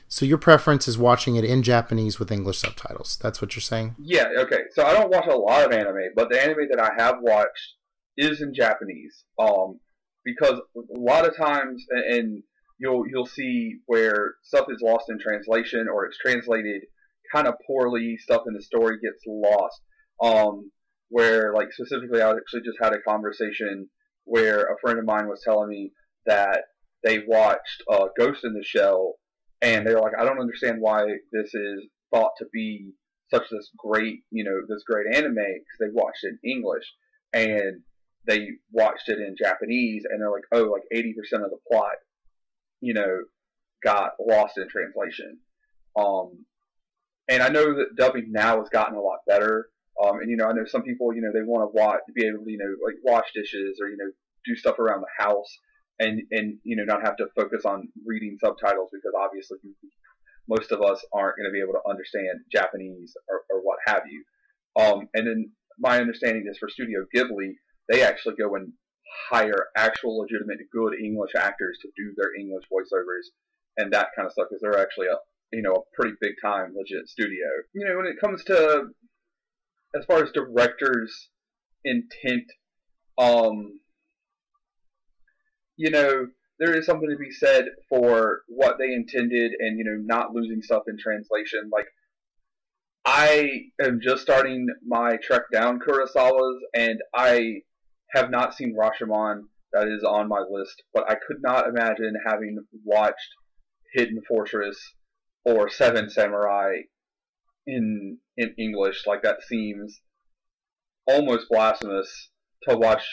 [0.08, 3.18] so your preference is watching it in japanese with english subtitles.
[3.20, 3.96] That's what you're saying?
[3.98, 4.60] Yeah okay.
[4.70, 7.74] So i don't watch a lot of anime but the anime that i have watched
[8.16, 9.80] is in japanese um
[10.24, 12.42] because a lot of times and
[12.78, 16.82] you'll you'll see where stuff is lost in translation or it's translated
[17.32, 19.80] kind of poorly stuff in the story gets lost
[20.22, 20.70] um
[21.08, 23.88] where like specifically i actually just had a conversation
[24.24, 25.92] where a friend of mine was telling me
[26.26, 26.64] that
[27.02, 29.14] they watched uh, Ghost in the Shell,
[29.62, 32.92] and they were like, I don't understand why this is thought to be
[33.32, 36.84] such this great, you know, this great anime because they watched it in English
[37.32, 37.82] and
[38.26, 41.94] they watched it in Japanese, and they're like, oh, like eighty percent of the plot,
[42.80, 43.18] you know,
[43.84, 45.38] got lost in translation.
[45.96, 46.44] Um,
[47.28, 49.68] and I know that dubbing now has gotten a lot better.
[50.02, 52.26] Um, and you know, I know some people, you know, they want to watch, be
[52.26, 54.10] able to, you know, like wash dishes or you know,
[54.44, 55.58] do stuff around the house
[55.98, 59.58] and and you know not have to focus on reading subtitles because obviously
[60.48, 64.02] most of us aren't going to be able to understand Japanese or, or what have
[64.08, 64.22] you.
[64.80, 67.54] Um, and then my understanding is for Studio Ghibli,
[67.88, 68.72] they actually go and
[69.28, 73.32] hire actual legitimate good English actors to do their English voiceovers
[73.76, 75.18] and that kind of stuff because they're actually a
[75.52, 77.46] you know a pretty big time legit studio.
[77.74, 78.88] You know when it comes to
[79.96, 81.28] as far as directors'
[81.84, 82.44] intent,
[83.18, 83.80] um,
[85.76, 86.26] you know,
[86.58, 90.62] there is something to be said for what they intended and, you know, not losing
[90.62, 91.70] stuff in translation.
[91.72, 91.86] Like,
[93.04, 97.60] I am just starting my trek down Kurosawa's, and I
[98.12, 99.42] have not seen Rashomon.
[99.72, 103.34] That is on my list, but I could not imagine having watched
[103.94, 104.94] Hidden Fortress
[105.46, 106.80] or Seven Samurai
[107.66, 109.06] in in English.
[109.06, 110.00] Like that seems
[111.06, 112.30] almost blasphemous
[112.68, 113.04] to watch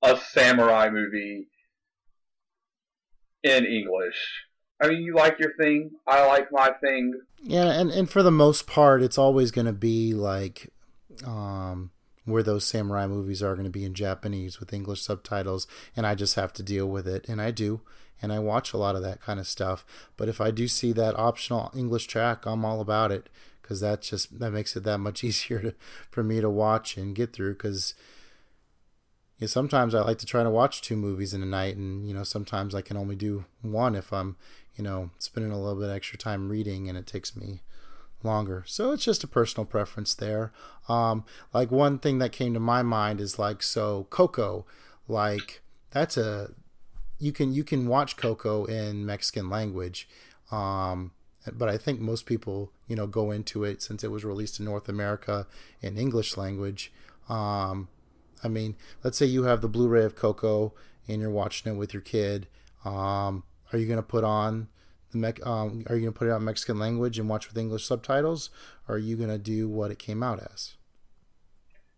[0.00, 1.48] a samurai movie
[3.42, 4.16] in English.
[4.80, 5.90] I mean, you like your thing.
[6.06, 7.14] I like my thing.
[7.42, 10.72] Yeah, and, and for the most part, it's always going to be like
[11.24, 11.90] um,
[12.24, 16.14] where those samurai movies are going to be in Japanese with English subtitles, and I
[16.14, 17.80] just have to deal with it, and I do,
[18.20, 19.84] and I watch a lot of that kind of stuff.
[20.16, 23.28] But if I do see that optional English track, I'm all about it
[23.60, 25.74] because that just that makes it that much easier to,
[26.10, 27.94] for me to watch and get through because
[29.38, 32.06] you know, sometimes I like to try to watch two movies in a night, and
[32.06, 34.36] you know, sometimes I can only do one if I'm,
[34.76, 37.62] you know, spending a little bit extra time reading, and it takes me
[38.24, 38.64] longer.
[38.66, 40.52] So it's just a personal preference there.
[40.88, 44.66] Um, like one thing that came to my mind is like so Coco,
[45.08, 46.50] like that's a
[47.18, 50.08] you can you can watch Coco in Mexican language.
[50.50, 51.12] Um,
[51.52, 54.64] but I think most people, you know, go into it since it was released in
[54.64, 55.46] North America
[55.80, 56.92] in English language.
[57.28, 57.88] Um,
[58.44, 60.74] I mean, let's say you have the Blu-ray of Coco
[61.08, 62.46] and you're watching it with your kid.
[62.84, 64.68] Um, are you going to put on
[65.12, 67.56] the Me- um, Are you going to put it on Mexican language and watch with
[67.56, 68.50] English subtitles,
[68.88, 70.74] or are you going to do what it came out as?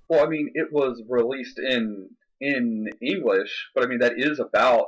[0.08, 4.86] Well, I mean, it was released in in English, but I mean that is about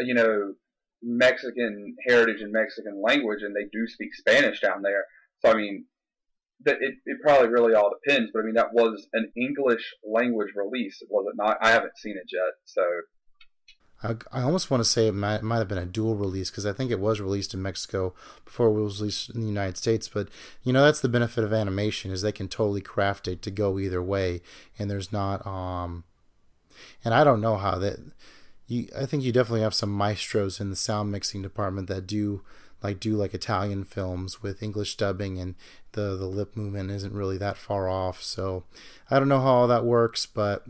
[0.00, 0.54] you know
[1.02, 5.04] Mexican heritage and Mexican language, and they do speak Spanish down there.
[5.44, 5.84] So I mean,
[6.64, 10.52] that it, it probably really all depends, but I mean that was an English language
[10.56, 11.58] release, was it not?
[11.60, 12.82] I haven't seen it yet, so.
[14.02, 16.50] I, I almost want to say it might, it might have been a dual release
[16.50, 19.76] because I think it was released in Mexico before it was released in the United
[19.76, 20.08] States.
[20.08, 20.28] But
[20.62, 23.78] you know that's the benefit of animation is they can totally craft it to go
[23.78, 24.40] either way,
[24.78, 26.04] and there's not um,
[27.04, 27.98] and I don't know how that.
[28.66, 32.42] You, I think you definitely have some maestros in the sound mixing department that do
[32.82, 35.54] like do like Italian films with English dubbing and
[35.92, 38.22] the the lip movement isn't really that far off.
[38.22, 38.64] So
[39.10, 40.66] I don't know how all that works, but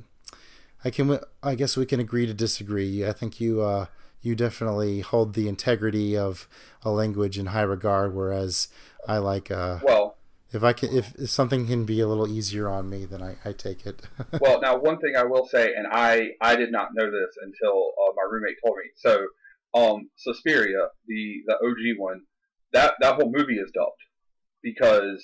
[0.84, 3.06] I can I guess we can agree to disagree.
[3.06, 3.86] I think you uh,
[4.22, 6.48] you definitely hold the integrity of
[6.82, 8.68] a language in high regard, whereas
[9.06, 10.16] I like uh, well.
[10.50, 13.36] If I can, if, if something can be a little easier on me, then I,
[13.44, 14.00] I take it.
[14.40, 17.92] well, now one thing I will say, and I I did not know this until
[18.02, 18.90] uh, my roommate told me.
[18.96, 19.26] So,
[19.74, 22.22] um, Suspiria, the the OG one,
[22.72, 24.00] that that whole movie is dubbed
[24.62, 25.22] because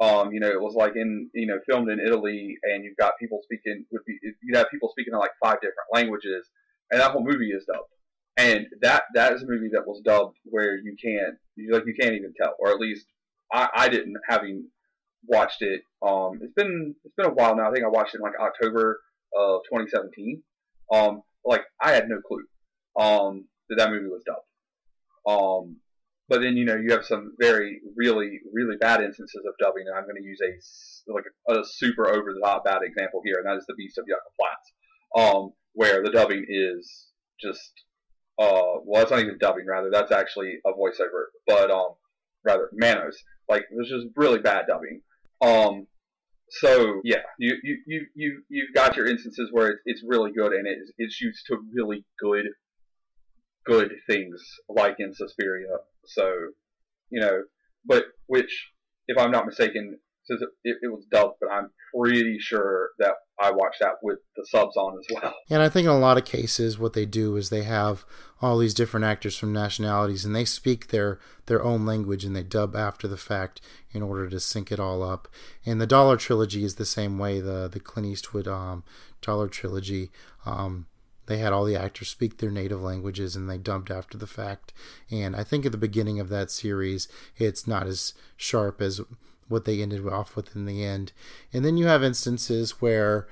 [0.00, 3.18] um, you know, it was like in, you know, filmed in Italy, and you've got
[3.18, 6.46] people speaking, would be, you'd have people speaking in like five different languages,
[6.90, 7.90] and that whole movie is dubbed.
[8.36, 11.94] And that that is a movie that was dubbed where you can't, you, like, you
[12.00, 13.06] can't even tell, or at least
[13.52, 14.68] I, I didn't, having
[15.26, 15.82] watched it.
[16.06, 17.68] Um, it's been it's been a while now.
[17.68, 19.00] I think I watched it in like October
[19.36, 20.42] of 2017.
[20.92, 22.44] Um, like I had no clue
[22.96, 24.46] um, that that movie was dubbed.
[25.26, 25.76] Um,
[26.28, 29.96] but then you know you have some very really really bad instances of dubbing, and
[29.96, 33.36] I'm going to use a like a, a super over the top bad example here,
[33.36, 37.06] and that is the Beast of Yucca Flats, um, where the dubbing is
[37.40, 37.72] just
[38.38, 41.94] uh, well, it's not even dubbing, rather that's actually a voiceover, but um,
[42.44, 43.16] rather Manos,
[43.48, 45.00] like there's just really bad dubbing.
[45.40, 45.86] Um,
[46.50, 50.52] so yeah, you you you you you've got your instances where it's, it's really good
[50.52, 52.46] and it's it's used to really good
[53.68, 55.76] good things like in Suspiria.
[56.06, 56.32] So,
[57.10, 57.42] you know,
[57.84, 58.70] but which,
[59.06, 63.80] if I'm not mistaken, it, it, was dubbed, but I'm pretty sure that I watched
[63.80, 65.34] that with the subs on as well.
[65.50, 68.04] And I think in a lot of cases, what they do is they have
[68.42, 72.42] all these different actors from nationalities, and they speak their their own language, and they
[72.42, 75.28] dub after the fact in order to sync it all up.
[75.64, 77.40] And the Dollar trilogy is the same way.
[77.40, 78.84] The the Clint Eastwood um,
[79.22, 80.10] Dollar trilogy.
[80.44, 80.86] Um,
[81.28, 84.72] they had all the actors speak their native languages and they dubbed after the fact.
[85.10, 89.00] And I think at the beginning of that series, it's not as sharp as
[89.46, 91.12] what they ended off with in the end.
[91.52, 93.28] And then you have instances where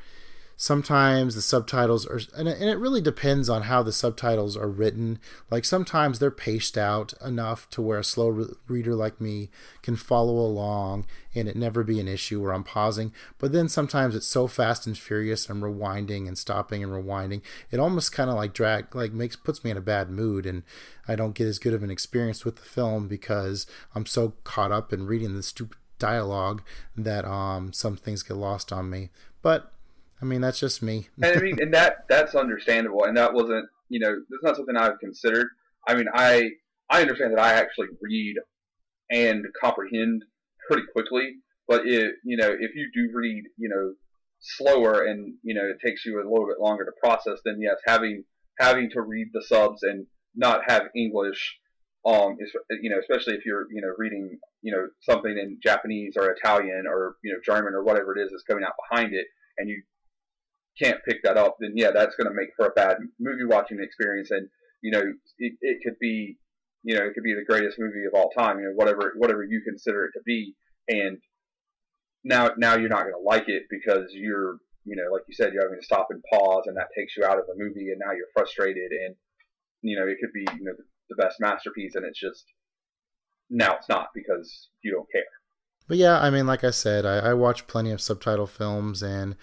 [0.57, 5.19] sometimes the subtitles are and it really depends on how the subtitles are written.
[5.51, 9.51] Like sometimes they're paced out enough to where a slow re- reader like me
[9.83, 13.13] can follow along and it never be an issue where i'm pausing.
[13.39, 17.81] But then sometimes it's so fast and furious i'm rewinding and stopping and rewinding it
[17.81, 20.63] almost kind of like drag like makes puts me in a bad mood and
[21.07, 24.73] i don't get as good of an experience with the film because i'm so caught
[24.73, 26.63] up in reading the stupid dialogue
[26.97, 29.11] that um some things get lost on me.
[29.43, 29.73] But
[30.21, 31.09] I mean, that's just me.
[31.23, 34.77] and I mean, and that that's understandable, and that wasn't, you know, that's not something
[34.77, 35.49] I've considered.
[35.87, 36.51] I mean, I
[36.91, 38.37] I understand that I actually read
[39.11, 40.23] and comprehend
[40.69, 41.37] pretty quickly,
[41.69, 43.95] but it, you know, if you do read, you know,
[44.41, 47.77] slower and you know it takes you a little bit longer to process, then yes,
[47.87, 48.25] having
[48.59, 51.59] having to read the subs and not have English,
[52.07, 52.53] um, is,
[52.83, 56.85] you know, especially if you're, you know, reading, you know, something in Japanese or Italian
[56.89, 59.27] or you know German or whatever it is that's coming out behind it,
[59.59, 59.83] and you
[60.81, 63.79] can't pick that up, then yeah, that's going to make for a bad movie watching
[63.81, 64.31] experience.
[64.31, 64.49] And
[64.83, 65.03] you know,
[65.39, 66.37] it, it could be,
[66.83, 68.59] you know, it could be the greatest movie of all time.
[68.59, 70.55] You know, whatever whatever you consider it to be,
[70.89, 71.19] and
[72.25, 75.53] now now you're not going to like it because you're, you know, like you said,
[75.53, 78.01] you're having to stop and pause, and that takes you out of the movie, and
[78.05, 79.15] now you're frustrated, and
[79.83, 82.45] you know, it could be you know the, the best masterpiece, and it's just
[83.49, 85.23] now it's not because you don't care.
[85.89, 89.37] But yeah, I mean, like I said, I, I watch plenty of subtitle films, and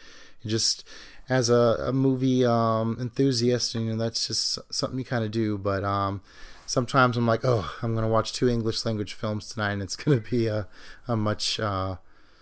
[0.45, 0.87] just
[1.29, 5.57] as a, a movie um, enthusiast, you know, that's just something you kind of do.
[5.57, 6.21] But um,
[6.65, 9.95] sometimes I'm like, oh, I'm going to watch two English language films tonight, and it's
[10.03, 10.67] going to be a,
[11.07, 11.97] a much uh,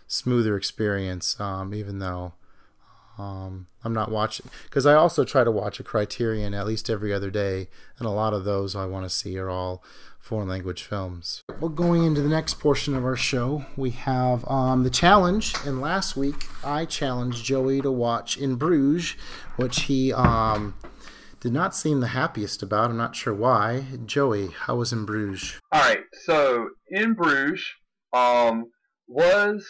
[0.08, 2.34] smoother experience, um, even though
[3.17, 4.48] um, I'm not watching.
[4.63, 7.67] Because I also try to watch a Criterion at least every other day,
[7.98, 9.84] and a lot of those I want to see are all
[10.21, 11.43] foreign language films.
[11.60, 15.53] Well, going into the next portion of our show, we have um, the challenge.
[15.65, 19.15] And last week, I challenged Joey to watch In Bruges,
[19.57, 20.75] which he um,
[21.39, 22.91] did not seem the happiest about.
[22.91, 23.86] I'm not sure why.
[24.05, 25.60] Joey, how was In Bruges?
[25.71, 27.65] All right, so In Bruges
[28.13, 28.65] um,
[29.07, 29.65] was.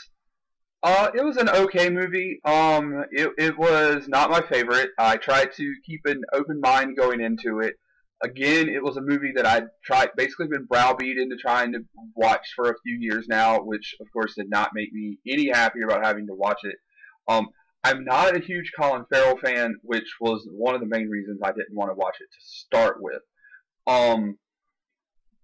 [0.84, 2.40] Uh, it was an okay movie.
[2.44, 4.90] Um, it, it was not my favorite.
[4.98, 7.76] I tried to keep an open mind going into it
[8.24, 11.80] again, it was a movie that I'd tried, basically been browbeat into trying to
[12.16, 15.86] watch for a few years now, which of course did not make me any happier
[15.86, 16.76] about having to watch it.
[17.28, 17.50] Um,
[17.84, 21.52] I'm not a huge Colin Farrell fan, which was one of the main reasons I
[21.52, 23.22] didn't want to watch it to start with.
[23.88, 24.38] Um,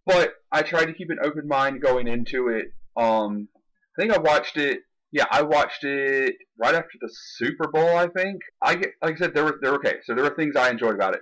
[0.05, 2.67] but I tried to keep an open mind going into it.
[2.95, 3.49] Um,
[3.97, 4.81] I think I watched it.
[5.11, 7.97] Yeah, I watched it right after the Super Bowl.
[7.97, 9.95] I think I like I said, there were there okay.
[10.03, 11.21] So there were things I enjoyed about it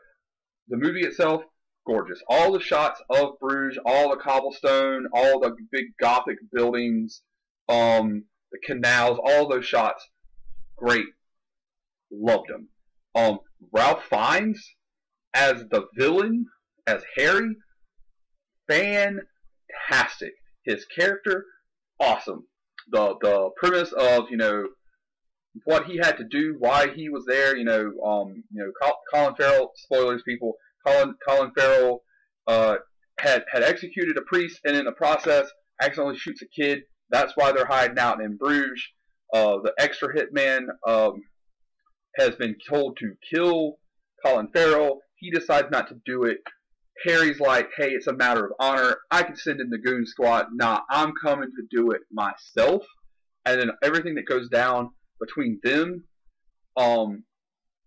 [0.68, 1.44] the movie itself,
[1.86, 2.22] gorgeous.
[2.30, 7.22] All the shots of Bruges, all the cobblestone, all the big Gothic buildings,
[7.70, 10.08] um, the canals, all those shots,
[10.78, 11.06] great.
[12.12, 12.70] Loved them.
[13.16, 13.40] Um,
[13.72, 14.76] Ralph Fiennes
[15.34, 16.46] as the villain
[16.88, 17.56] as Harry,
[18.70, 20.34] fantastic.
[20.64, 21.46] His character,
[22.00, 22.48] awesome.
[22.92, 24.66] The the premise of you know
[25.64, 27.56] what he had to do, why he was there.
[27.56, 29.72] You know, um, you know, Colin Farrell.
[29.76, 30.54] Spoilers, people.
[30.86, 32.04] Colin Colin Farrell
[32.48, 32.76] uh,
[33.20, 35.48] had had executed a priest, and in the process,
[35.82, 36.84] accidentally shoots a kid.
[37.10, 38.84] That's why they're hiding out in Bruges.
[39.34, 41.24] Uh, the extra hitman um,
[42.18, 43.78] has been told to kill
[44.24, 45.00] Colin Farrell.
[45.18, 46.38] He decides not to do it.
[47.06, 48.98] Harry's like, hey, it's a matter of honor.
[49.12, 50.48] I can send in the goon squad.
[50.54, 52.84] Nah, I'm coming to do it myself.
[53.46, 56.04] And then everything that goes down between them
[56.78, 57.24] um,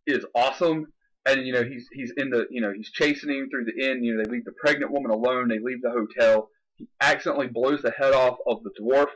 [0.07, 0.87] is awesome.
[1.27, 4.03] And you know he's he's in the you know he's chasing him through the inn.
[4.03, 5.49] You know they leave the pregnant woman alone.
[5.49, 6.49] They leave the hotel.
[6.77, 9.09] He accidentally blows the head off of the dwarf.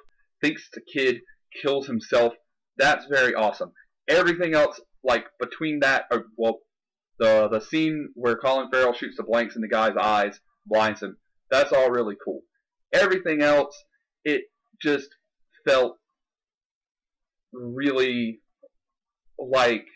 [0.43, 1.21] Thinks it's a kid.
[1.63, 2.35] Kills himself.
[2.77, 3.73] That's very awesome.
[4.09, 6.59] Everything else like between that, or, well,
[7.19, 11.17] the the scene where Colin Farrell shoots the blanks in the guy's eyes, blinds him.
[11.51, 12.43] That's all really cool.
[12.93, 13.75] Everything else,
[14.25, 14.43] it
[14.81, 15.09] just
[15.67, 15.99] felt
[17.53, 18.41] really
[19.39, 19.87] like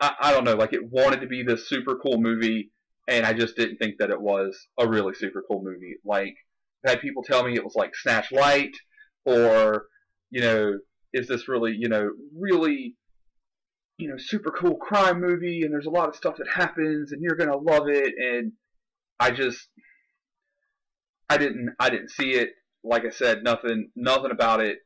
[0.00, 2.70] I, I don't know, like it wanted to be this super cool movie,
[3.08, 5.96] and I just didn't think that it was a really super cool movie.
[6.04, 6.34] Like
[6.84, 8.76] I've had people tell me it was like Snatch Light,
[9.24, 9.86] or
[10.30, 10.78] you know,
[11.12, 12.96] is this really you know really
[13.98, 17.22] you know super cool crime movie, and there's a lot of stuff that happens, and
[17.22, 18.52] you're gonna love it, and
[19.18, 19.68] I just
[21.28, 22.50] I didn't I didn't see it.
[22.84, 24.78] Like I said, nothing nothing about it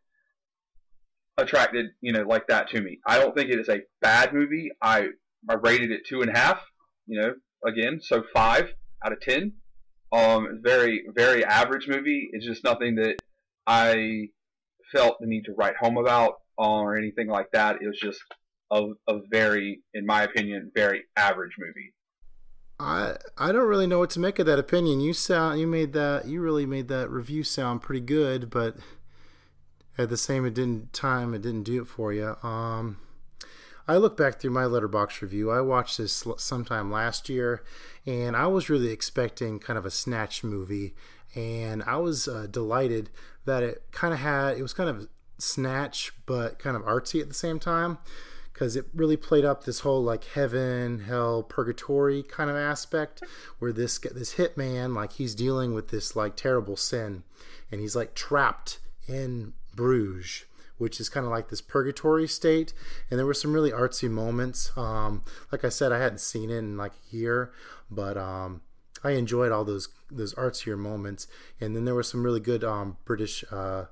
[1.43, 2.99] attracted, you know, like that to me.
[3.07, 4.70] I don't think it is a bad movie.
[4.80, 5.09] I
[5.49, 6.61] I rated it two and a half.
[7.07, 7.34] You know,
[7.66, 8.72] again, so five
[9.05, 9.55] out of ten.
[10.12, 12.30] Um, very very average movie.
[12.32, 13.16] It's just nothing that
[13.66, 14.28] I
[14.93, 17.76] felt the need to write home about or anything like that.
[17.80, 18.20] It was just
[18.70, 21.95] a, a very, in my opinion, very average movie.
[22.78, 25.01] I I don't really know what to make of that opinion.
[25.01, 28.76] You sound you made that you really made that review sound pretty good, but
[29.99, 32.36] at the same it didn't time it didn't do it for you.
[32.43, 32.99] Um,
[33.86, 35.51] I look back through my Letterboxd review.
[35.51, 37.62] I watched this sometime last year,
[38.07, 40.95] and I was really expecting kind of a snatch movie,
[41.34, 43.11] and I was uh, delighted
[43.45, 47.26] that it kind of had it was kind of snatch but kind of artsy at
[47.26, 47.99] the same time
[48.53, 53.22] because it really played up this whole like heaven, hell, purgatory kind of aspect
[53.59, 57.24] where this this hitman like he's dealing with this like terrible sin
[57.70, 58.78] and he's like trapped
[59.09, 60.45] in Bruges,
[60.79, 62.73] which is kind of like this purgatory state.
[63.11, 64.73] And there were some really artsy moments.
[64.77, 67.53] Um, like I said, I hadn't seen it in like a year,
[67.91, 68.62] but um,
[69.05, 71.27] I enjoyed all those those artsier moments.
[71.61, 73.87] And then there was some really good um, British uh,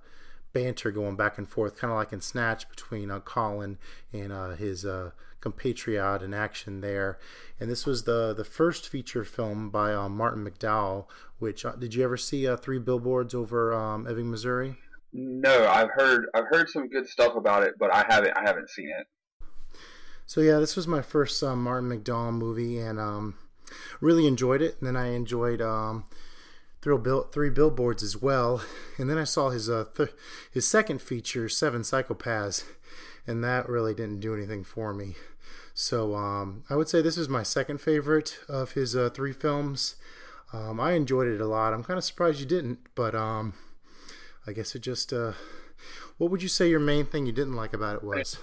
[0.53, 3.79] banter going back and forth, kind of like in Snatch between uh, Colin
[4.13, 5.11] and uh, his uh,
[5.41, 7.19] compatriot in action there.
[7.59, 11.07] And this was the the first feature film by uh, Martin McDonagh.
[11.39, 14.77] Which uh, did you ever see uh, Three Billboards over um, Ebbing, Missouri?
[15.13, 18.71] No, I've heard I've heard some good stuff about it, but I haven't I haven't
[18.71, 19.07] seen it.
[20.27, 23.35] So yeah, this was my first uh, Martin McDonagh movie, and um,
[24.01, 24.77] really enjoyed it.
[24.79, 26.05] And then I enjoyed um,
[26.81, 28.63] Bill, Three Billboards as well.
[28.99, 30.15] And then I saw his uh, th-
[30.53, 32.65] his second feature, Seven Psychopaths,
[33.27, 35.17] and that really didn't do anything for me.
[35.75, 39.97] So um, I would say this is my second favorite of his uh, three films.
[40.53, 41.73] Um, I enjoyed it a lot.
[41.73, 43.55] I'm kind of surprised you didn't, but um,
[44.47, 45.13] I guess it just.
[45.13, 45.33] Uh,
[46.19, 48.39] what would you say your main thing you didn't like about it was?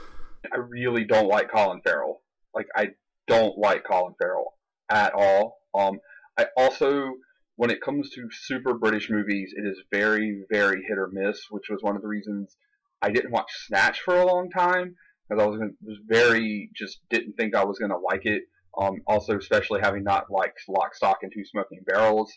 [0.52, 2.22] I really don't like Colin Farrell.
[2.54, 2.90] Like I
[3.28, 4.54] don't like Colin Farrell
[4.90, 5.58] at all.
[5.78, 6.00] Um,
[6.38, 7.14] I also,
[7.56, 11.70] when it comes to super British movies, it is very, very hit or miss, which
[11.70, 12.56] was one of the reasons
[13.02, 14.96] I didn't watch Snatch for a long time
[15.28, 18.44] because I was, gonna, was very just didn't think I was gonna like it.
[18.78, 22.32] Um, also, especially having not liked Lock, Stock, and Two Smoking Barrels.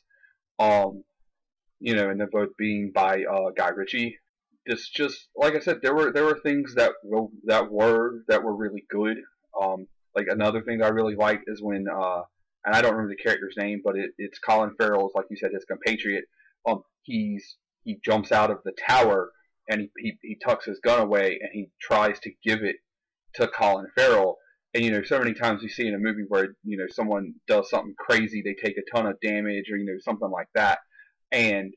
[0.58, 1.04] Um,
[1.80, 4.18] you know, and they're both being by uh, Guy Ritchie.
[4.66, 6.92] It's just like I said, there were there were things that
[7.44, 9.16] that were that were really good.
[9.60, 12.22] Um, like another thing that I really liked is when, uh,
[12.64, 15.50] and I don't remember the character's name, but it, it's Colin Farrell's, like you said,
[15.52, 16.24] his compatriot.
[16.68, 19.30] Um, he's he jumps out of the tower
[19.68, 22.76] and he, he, he tucks his gun away and he tries to give it
[23.34, 24.36] to Colin Farrell.
[24.74, 27.34] And you know, so many times you see in a movie where you know someone
[27.48, 30.80] does something crazy, they take a ton of damage, or you know something like that
[31.32, 31.72] and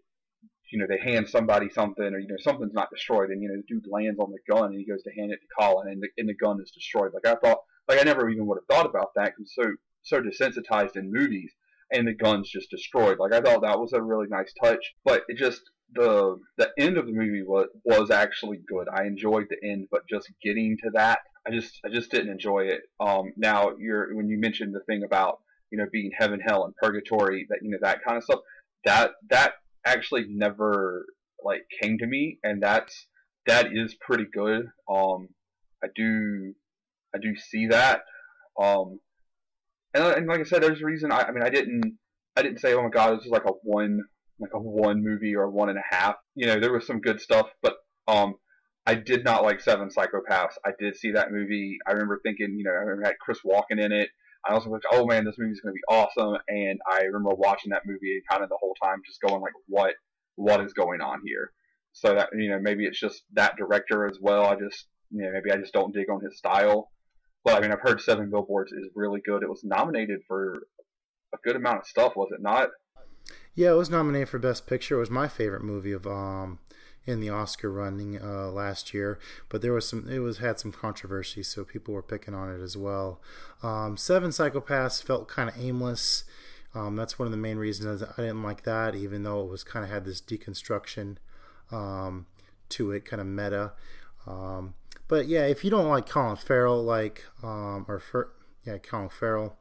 [0.72, 3.56] you know they hand somebody something or you know something's not destroyed and you know
[3.56, 6.02] the dude lands on the gun and he goes to hand it to Colin and
[6.02, 7.12] the, and the gun is destroyed.
[7.14, 10.22] Like I thought like I never even would have thought about that because so so
[10.22, 11.52] desensitized in movies
[11.92, 13.20] and the gun's just destroyed.
[13.20, 15.62] Like I thought that was a really nice touch but it just
[15.94, 18.88] the the end of the movie was was actually good.
[18.92, 22.62] I enjoyed the end but just getting to that I just I just didn't enjoy
[22.62, 22.82] it.
[23.00, 25.40] Um now you're when you mentioned the thing about
[25.74, 28.42] you know, being heaven, hell, and purgatory, that you know that kind of stuff.
[28.86, 29.54] That that
[29.86, 31.06] actually never
[31.44, 33.08] like came to me, and that's
[33.46, 34.68] that is pretty good.
[34.90, 35.30] Um,
[35.84, 36.54] I do
[37.16, 38.02] I do see that.
[38.62, 39.00] Um,
[39.94, 41.12] and, and like I said, there's a reason.
[41.12, 41.98] I, I mean, I didn't
[42.36, 44.02] I didn't say, oh my god, this is like a one
[44.40, 46.16] like a one movie or one and a half.
[46.36, 47.76] You know, there was some good stuff, but
[48.08, 48.36] um,
[48.86, 50.56] I did not like Seven Psychopaths.
[50.66, 51.78] I did see that movie.
[51.88, 54.10] I remember thinking, you know, I remember had Chris Walken in it.
[54.46, 56.38] I also thought, oh man, this movie's going to be awesome.
[56.48, 59.94] And I remember watching that movie kind of the whole time just going like, what,
[60.36, 61.52] what is going on here?
[61.94, 64.46] So that you know, maybe it's just that director as well.
[64.46, 66.92] I just, you know, maybe I just don't dig on his style.
[67.44, 69.44] But I mean, I've heard Seven Billboards is really good.
[69.44, 70.64] It was nominated for
[71.34, 72.70] a good amount of stuff, was it not?
[73.54, 74.96] Yeah, it was nominated for Best Picture.
[74.96, 76.60] It was my favorite movie of um
[77.06, 80.08] in the Oscar running uh, last year, but there was some.
[80.10, 83.22] It was had some controversy, so people were picking on it as well.
[83.62, 86.24] Um, Seven Psychopaths felt kind of aimless.
[86.76, 89.64] Um, that's one of the main reasons I didn't like that, even though it was
[89.64, 91.18] kind of had this deconstruction
[91.72, 92.26] um,
[92.70, 93.74] to it, kind of meta.
[94.26, 94.74] Um,
[95.08, 98.02] but yeah, if you don't like Colin Farrell, like um, or
[98.66, 99.58] yeah, Colin Farrell,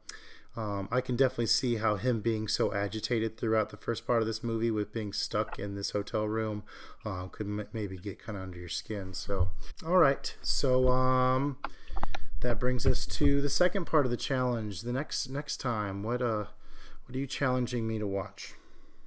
[0.57, 4.27] um, I can definitely see how him being so agitated throughout the first part of
[4.27, 6.65] this movie with being stuck in this hotel room
[7.05, 9.15] uh, could m- maybe get kind of under your skin.
[9.15, 9.49] So,
[9.85, 10.35] all right.
[10.43, 11.57] So, um,
[12.43, 14.83] that brings us to the second part of the challenge.
[14.83, 16.47] The next next time, what uh,
[17.07, 18.55] what are you challenging me to watch?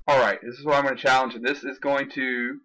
[0.07, 2.59] All right, this is what I'm going to challenge, and this is going to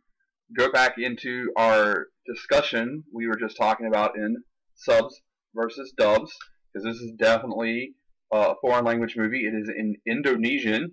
[0.56, 4.36] go back into our discussion we were just talking about in
[4.74, 5.20] subs
[5.54, 6.32] versus dubs,
[6.72, 7.94] because this is definitely
[8.32, 9.46] uh, foreign language movie.
[9.46, 10.92] It is in Indonesian,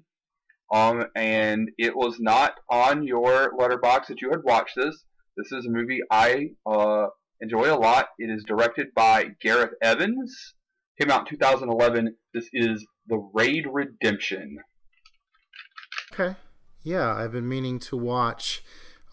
[0.74, 5.04] um, and it was not on your Letterboxd that you had watched this.
[5.38, 7.08] This is a movie I uh,
[7.42, 8.08] enjoy a lot.
[8.18, 10.56] It is directed by Gareth Evans.
[11.00, 12.16] Came out in 2011.
[12.34, 14.58] This is The Raid Redemption.
[16.12, 16.36] Okay.
[16.84, 18.64] Yeah, I've been meaning to watch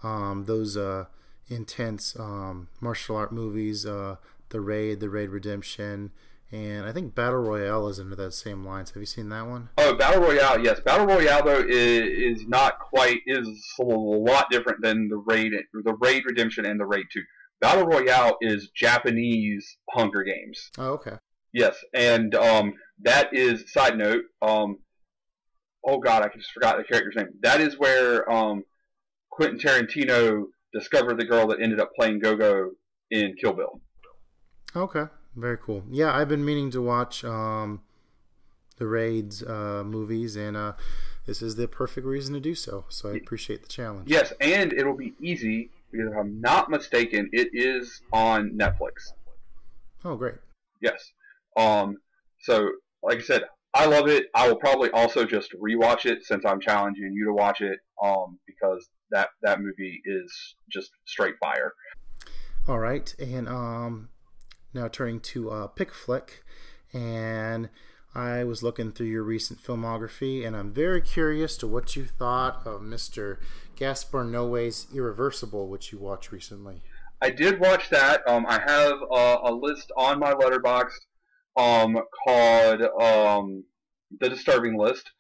[0.03, 1.07] um, those uh,
[1.49, 4.17] intense um, martial art movies, uh,
[4.49, 6.13] The Raid, The Raid Redemption,
[6.53, 8.91] and I think Battle Royale is into that same lines.
[8.91, 9.71] Have you seen that one?
[9.79, 10.81] Oh, Battle Royale, yes.
[10.81, 13.49] Battle Royale though is, is not quite is
[13.81, 17.23] a lot different than the Raid, the Raid Redemption and the Raid Two.
[17.61, 20.71] Battle Royale is Japanese Hunger Games.
[20.79, 21.17] Oh, okay.
[21.53, 24.25] Yes, and um, that is side note.
[24.43, 24.79] Um,
[25.87, 27.29] oh God, I just forgot the character's name.
[27.43, 28.65] That is where um,
[29.31, 32.71] Quentin Tarantino discovered the girl that ended up playing Gogo
[33.11, 33.81] in Kill Bill.
[34.75, 35.05] Okay.
[35.37, 35.85] Very cool.
[35.91, 37.83] Yeah, I've been meaning to watch um,
[38.77, 40.73] the Raids uh, movies, and uh,
[41.27, 42.85] this is the perfect reason to do so.
[42.89, 44.09] So I appreciate the challenge.
[44.09, 49.13] Yes, and it'll be easy because if I'm not mistaken, it is on Netflix.
[50.05, 50.37] Oh, great.
[50.81, 51.13] Yes.
[51.57, 51.97] Um.
[52.41, 52.69] So,
[53.03, 54.27] like I said, I love it.
[54.35, 57.79] I will probably also just rewatch it since I'm challenging you to watch it.
[58.03, 61.73] Um, because that that movie is just straight fire.
[62.69, 64.09] All right, and um,
[64.75, 66.45] now turning to uh, Pick Flick,
[66.93, 67.69] and
[68.15, 72.67] I was looking through your recent filmography, and I'm very curious to what you thought
[72.67, 73.39] of Mr.
[73.77, 76.83] Gaspar Noé's Irreversible, which you watched recently.
[77.21, 78.23] I did watch that.
[78.29, 80.91] Um, I have a, a, list on my Letterboxd
[81.57, 83.65] um, called um,
[84.21, 85.11] the Disturbing List.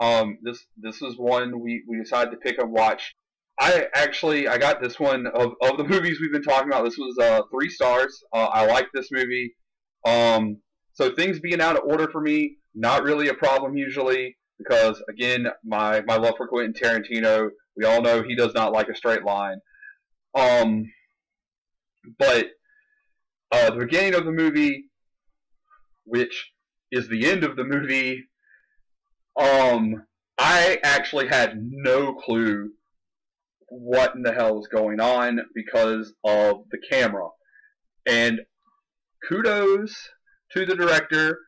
[0.00, 3.14] Um, this this was one we, we decided to pick and watch
[3.60, 6.84] I actually I got this one of, of the movies we've been talking about.
[6.84, 8.22] This was uh, three stars.
[8.32, 9.54] Uh, I like this movie.
[10.06, 10.56] Um,
[10.94, 15.46] so things being out of order for me, not really a problem usually because again,
[15.64, 17.50] my my love for Quentin Tarantino.
[17.76, 19.58] We all know he does not like a straight line.
[20.34, 20.90] Um,
[22.18, 22.46] but
[23.52, 24.86] uh, the beginning of the movie,
[26.04, 26.50] which
[26.90, 28.24] is the end of the movie,
[29.38, 30.02] um,
[30.38, 32.70] I actually had no clue
[33.70, 37.28] what in the hell is going on because of the camera.
[38.06, 38.40] And
[39.28, 39.94] kudos
[40.52, 41.38] to the director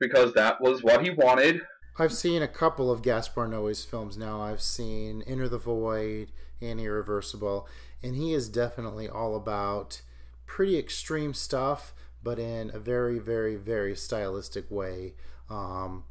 [0.00, 1.60] because that was what he wanted.
[1.98, 4.40] I've seen a couple of Gaspar Noé's films now.
[4.40, 7.68] I've seen Enter the Void and Irreversible,
[8.02, 10.00] and he is definitely all about
[10.46, 15.14] pretty extreme stuff, but in a very, very, very stylistic way.
[15.50, 16.04] Um,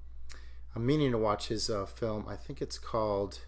[0.75, 2.25] I'm meaning to watch his uh, film.
[2.27, 3.39] I think it's called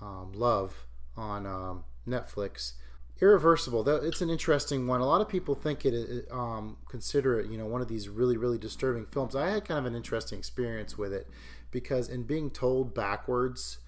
[0.00, 2.72] um, Love on um, Netflix.
[3.20, 3.82] Irreversible.
[3.82, 5.00] That it's an interesting one.
[5.00, 8.36] A lot of people think it, um, consider it, you know, one of these really,
[8.36, 9.34] really disturbing films.
[9.34, 11.26] I had kind of an interesting experience with it
[11.70, 13.78] because in being told backwards,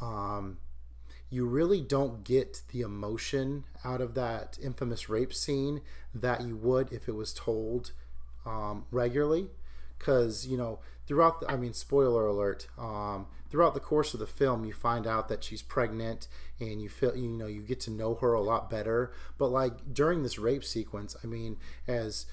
[0.00, 0.58] um,
[1.30, 5.80] you really don't get the emotion out of that infamous rape scene
[6.14, 7.92] that you would if it was told
[8.46, 9.48] um, regularly.
[9.98, 14.26] Because you know throughout the, i mean spoiler alert um, throughout the course of the
[14.26, 16.28] film you find out that she's pregnant
[16.60, 19.12] and you feel you know you get to know her a lot better.
[19.36, 22.26] But like during this rape sequence i mean as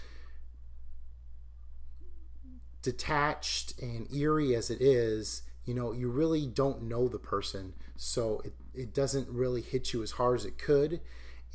[2.82, 7.74] detached and eerie as it is you know you really don't know the person.
[7.98, 11.00] So it, it doesn't really hit you as hard as it could.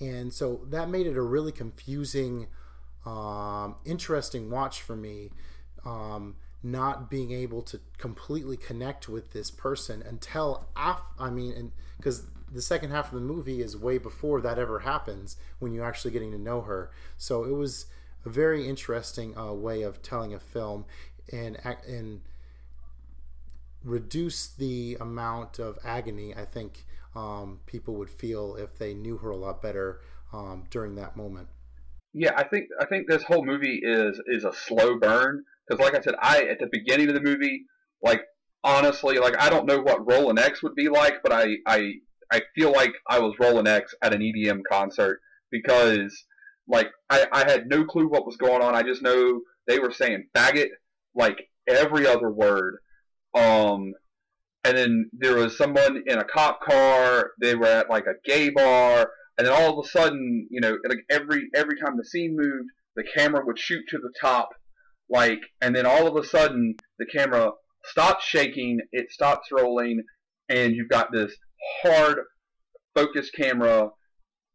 [0.00, 2.46] And so that made it a really confusing
[3.04, 5.30] um, interesting watch for me
[5.84, 11.72] um, not being able to completely connect with this person until af- I mean, and
[11.96, 15.84] because the second half of the movie is way before that ever happens when you're
[15.84, 16.90] actually getting to know her.
[17.16, 17.86] So it was
[18.24, 20.84] a very interesting uh, way of telling a film
[21.32, 22.20] and and
[23.82, 26.84] reduce the amount of agony I think
[27.16, 30.00] um, people would feel if they knew her a lot better
[30.32, 31.48] um, during that moment.
[32.12, 35.94] Yeah, I think I think this whole movie is is a slow burn because, like
[35.94, 37.64] I said, I at the beginning of the movie,
[38.02, 38.22] like
[38.64, 41.92] honestly, like I don't know what Rolling X would be like, but I I
[42.32, 46.24] I feel like I was Rolling X at an EDM concert because
[46.66, 48.74] like I, I had no clue what was going on.
[48.74, 50.68] I just know they were saying faggot
[51.14, 52.78] like every other word.
[53.34, 53.92] Um,
[54.64, 57.30] and then there was someone in a cop car.
[57.40, 60.76] They were at like a gay bar, and then all of a sudden, you know,
[60.88, 64.50] like every every time the scene moved, the camera would shoot to the top
[65.10, 67.50] like, and then all of a sudden the camera
[67.84, 70.02] stops shaking, it stops rolling,
[70.48, 71.34] and you've got this
[71.82, 72.18] hard
[72.94, 73.90] focus camera.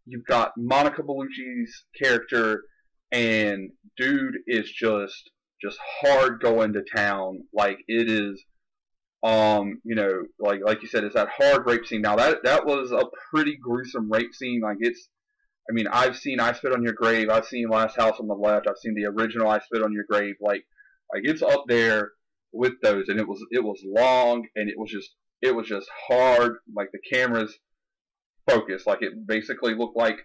[0.06, 2.64] You've got Monica Bellucci's character,
[3.12, 5.32] and dude is just
[5.62, 7.40] just hard going to town.
[7.54, 8.44] Like it is,
[9.24, 12.02] um, you know, like like you said, it's that hard rape scene.
[12.02, 14.62] Now that that was a pretty gruesome rape scene.
[14.62, 15.10] Like it's
[15.70, 17.30] I mean, I've seen I Spit on Your Grave.
[17.30, 18.68] I've seen Last House on the Left.
[18.68, 20.36] I've seen the original I Spit on Your Grave.
[20.40, 20.66] Like,
[21.14, 22.12] like it's up there
[22.54, 25.88] with those, and it was it was long, and it was just it was just
[26.08, 26.58] hard.
[26.76, 27.58] Like the cameras
[28.48, 30.18] focus, like it basically looked like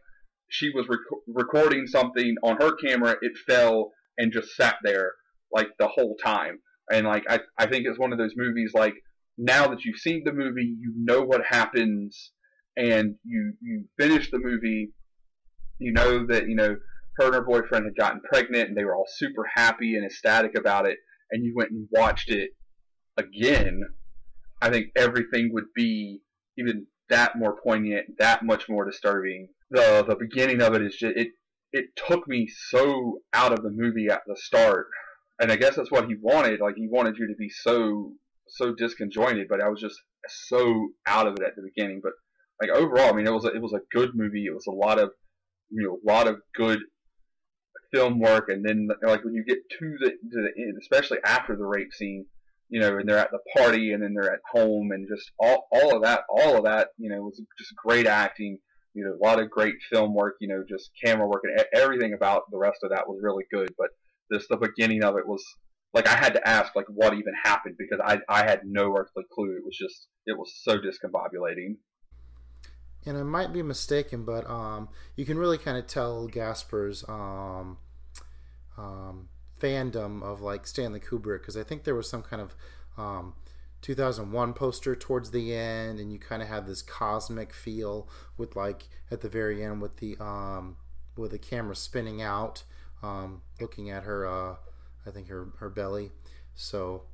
[0.49, 3.17] she was rec- recording something on her camera.
[3.23, 5.13] It fell and just sat there
[5.53, 6.61] like the whole time.
[6.93, 8.95] And like I I think it's one of those movies like
[9.39, 12.33] now that you've seen the movie, you know what happens,
[12.77, 14.93] and you you finish the movie
[15.81, 16.77] you know that you know
[17.17, 20.57] her and her boyfriend had gotten pregnant, and they were all super happy and ecstatic
[20.57, 20.99] about it.
[21.31, 22.51] And you went and watched it
[23.17, 23.83] again.
[24.63, 26.21] I think everything would be
[26.59, 29.49] even that more poignant, that much more disturbing.
[29.71, 31.29] The the beginning of it is just it
[31.73, 34.87] it took me so out of the movie at the start.
[35.41, 36.61] And I guess that's what he wanted.
[36.61, 38.13] Like he wanted you to be so
[38.49, 42.01] so disconjointed, but I was just so out of it at the beginning.
[42.03, 42.13] But
[42.61, 44.45] like overall, I mean, it was a, it was a good movie.
[44.47, 45.11] It was a lot of
[45.71, 46.81] you know a lot of good
[47.93, 51.57] film work, and then like when you get to the to the end, especially after
[51.57, 52.27] the rape scene,
[52.69, 55.67] you know, and they're at the party, and then they're at home, and just all
[55.73, 58.59] all of that, all of that, you know, was just great acting.
[58.95, 60.37] You know, a lot of great film work.
[60.41, 63.73] You know, just camera work and everything about the rest of that was really good.
[63.79, 63.91] But
[64.33, 65.45] just the beginning of it was
[65.93, 69.25] like I had to ask like what even happened because I I had no earthly
[69.33, 69.57] clue.
[69.57, 71.77] It was just it was so discombobulating
[73.07, 77.79] and I might be mistaken, but um, you can really kind of tell Gaspar's um,
[78.77, 79.29] um,
[79.61, 82.55] fandom of like Stanley Kubrick because I think there was some kind of
[82.99, 83.35] um,
[83.83, 88.89] 2001 poster towards the end, and you kind of have this cosmic feel with like
[89.11, 90.77] at the very end with the um,
[91.17, 92.63] with the camera spinning out,
[93.03, 94.57] um, looking at her, uh,
[95.07, 96.11] I think her her belly.
[96.55, 97.05] So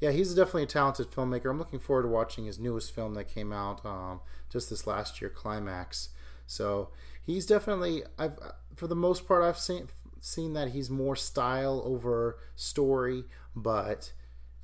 [0.00, 1.50] yeah, he's definitely a talented filmmaker.
[1.50, 5.20] I'm looking forward to watching his newest film that came out um, just this last
[5.20, 6.10] year, Climax.
[6.46, 6.90] So
[7.22, 8.38] he's definitely I've
[8.76, 9.88] for the most part I've seen
[10.20, 13.24] seen that he's more style over story,
[13.56, 14.12] but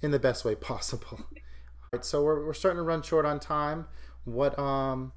[0.00, 1.18] in the best way possible.
[1.20, 3.86] All right, so we're, we're starting to run short on time.
[4.24, 5.12] What um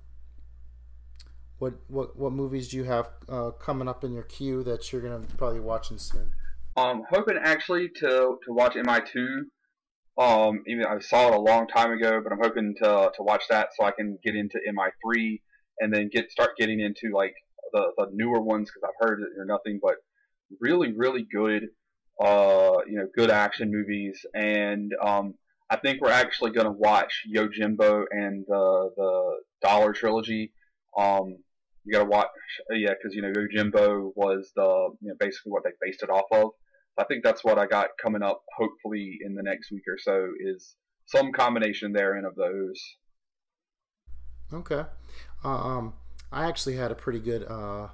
[1.60, 5.02] what what what movies do you have uh, coming up in your queue that you're
[5.02, 6.32] gonna probably watching soon?
[6.76, 9.46] I'm hoping actually to to watch MI two
[10.18, 13.44] um, even I saw it a long time ago, but I'm hoping to to watch
[13.50, 15.42] that so I can get into MI3
[15.80, 17.36] and then get start getting into like
[17.74, 19.96] the, the newer ones because I've heard that they're nothing but
[20.60, 21.68] really really good,
[22.24, 24.26] uh, you know, good action movies.
[24.34, 25.36] And um,
[25.70, 30.54] I think we're actually going to watch Yojimbo and the the Dollar trilogy.
[30.98, 31.38] Um,
[31.84, 32.28] you got to watch,
[32.72, 36.26] yeah, because you know Yojimbo was the you know basically what they based it off
[36.32, 36.52] of.
[37.00, 38.42] I think that's what I got coming up.
[38.58, 40.76] Hopefully, in the next week or so, is
[41.06, 42.82] some combination therein of those.
[44.54, 44.84] Okay,
[45.44, 45.94] uh, um,
[46.32, 47.90] I actually had a pretty good, uh,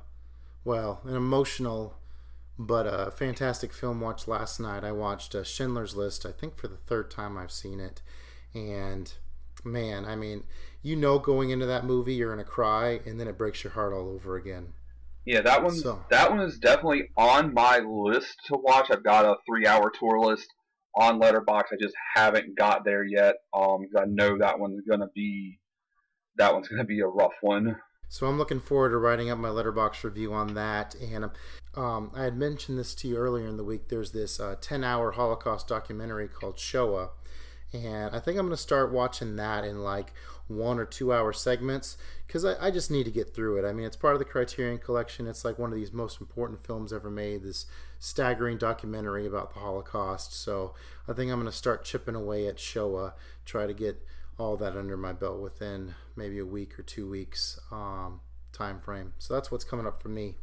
[0.63, 1.95] well, an emotional
[2.57, 4.83] But a fantastic film watch last night.
[4.83, 8.01] I watched uh, Schindler's List, I think for the third time I've seen it.
[8.53, 9.11] And
[9.63, 10.43] man, I mean,
[10.83, 13.93] you know going into that movie you're to cry and then it breaks your heart
[13.93, 14.73] all over again.
[15.25, 16.03] Yeah, that one so.
[16.09, 18.87] that one is definitely on my list to watch.
[18.91, 20.47] I've got a 3-hour tour list
[20.95, 21.73] on Letterboxd.
[21.73, 25.59] I just haven't got there yet um I know that one's going to be
[26.37, 27.77] that one's to be a rough one.
[28.09, 30.93] So I'm looking forward to writing up my Letterboxd review on that.
[30.95, 31.31] And
[31.75, 33.89] um, I had mentioned this to you earlier in the week.
[33.89, 37.09] There's this uh, 10 hour Holocaust documentary called Shoah.
[37.73, 40.13] And I think I'm going to start watching that in like
[40.47, 41.97] one or two hour segments
[42.27, 43.67] because I, I, just need to get through it.
[43.67, 45.25] I mean, it's part of the Criterion Collection.
[45.25, 47.65] It's like one of these most important films ever made, this
[47.99, 50.33] staggering documentary about the Holocaust.
[50.33, 50.73] So
[51.07, 53.13] I think I'm going to start chipping away at Shoah,
[53.45, 54.05] try to get
[54.37, 58.19] all that under my belt within maybe a week or two weeks um,
[58.51, 59.13] time frame.
[59.19, 60.35] So that's what's coming up for me.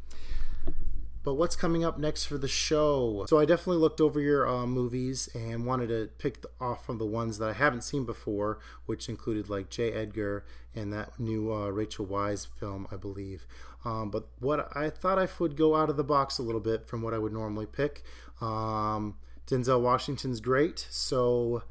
[1.22, 3.26] But what's coming up next for the show?
[3.28, 7.04] So I definitely looked over your uh, movies and wanted to pick off from the
[7.04, 9.92] ones that I haven't seen before, which included like J.
[9.92, 10.44] Edgar
[10.74, 13.46] and that new uh, Rachel Weisz film, I believe.
[13.84, 16.86] Um, but what I thought I would go out of the box a little bit
[16.86, 18.02] from what I would normally pick.
[18.40, 19.16] Um,
[19.46, 21.64] Denzel Washington's great, so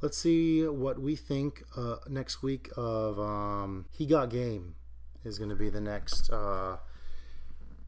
[0.00, 4.74] let's see what we think uh, next week of um, He Got Game
[5.24, 6.76] is going to be the next uh,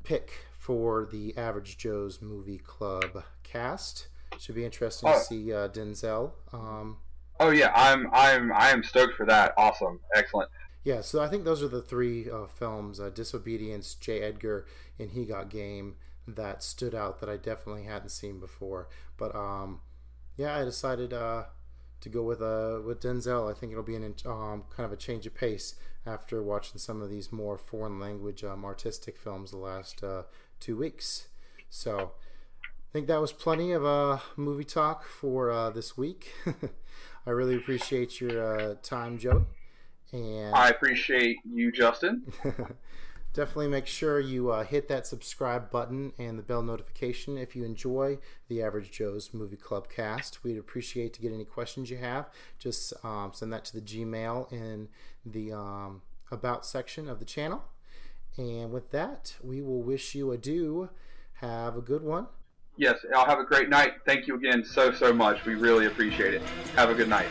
[0.03, 4.09] pick for the Average Joe's Movie Club cast.
[4.39, 5.19] Should be interesting oh.
[5.19, 6.33] to see uh, Denzel.
[6.55, 6.97] Um,
[7.39, 9.53] oh yeah, I'm I'm I am stoked for that.
[9.59, 10.49] Awesome, excellent.
[10.83, 14.21] Yeah, so I think those are the three uh, films: uh, Disobedience, J.
[14.21, 14.67] Edgar,
[14.99, 15.97] and He Got Game
[16.27, 18.89] that stood out that I definitely hadn't seen before.
[19.19, 19.83] But um,
[20.39, 21.45] yeah, I decided uh,
[22.01, 23.51] to go with uh, with Denzel.
[23.51, 25.75] I think it'll be an um, kind of a change of pace
[26.07, 30.23] after watching some of these more foreign language um, artistic films the last uh,
[30.65, 31.29] two weeks.
[31.69, 32.13] So
[32.63, 36.33] I think that was plenty of uh, movie talk for uh, this week.
[37.27, 39.45] I really appreciate your uh, time, Joey.
[40.13, 42.33] And I appreciate you, Justin.
[43.35, 47.65] definitely make sure you uh, hit that subscribe button and the bell notification if you
[47.65, 48.17] enjoy
[48.49, 50.43] the Average Joe's Movie Club cast.
[50.45, 52.31] We'd appreciate to get any questions you have.
[52.59, 54.89] Just um, send that to the Gmail in
[55.27, 57.65] the um, About section of the channel.
[58.37, 60.91] And with that, we will wish you adieu.
[61.35, 62.27] Have a good one.
[62.77, 63.93] Yes, I'll have a great night.
[64.05, 65.45] Thank you again so, so much.
[65.45, 66.43] We really appreciate it.
[66.75, 67.29] Have a good night.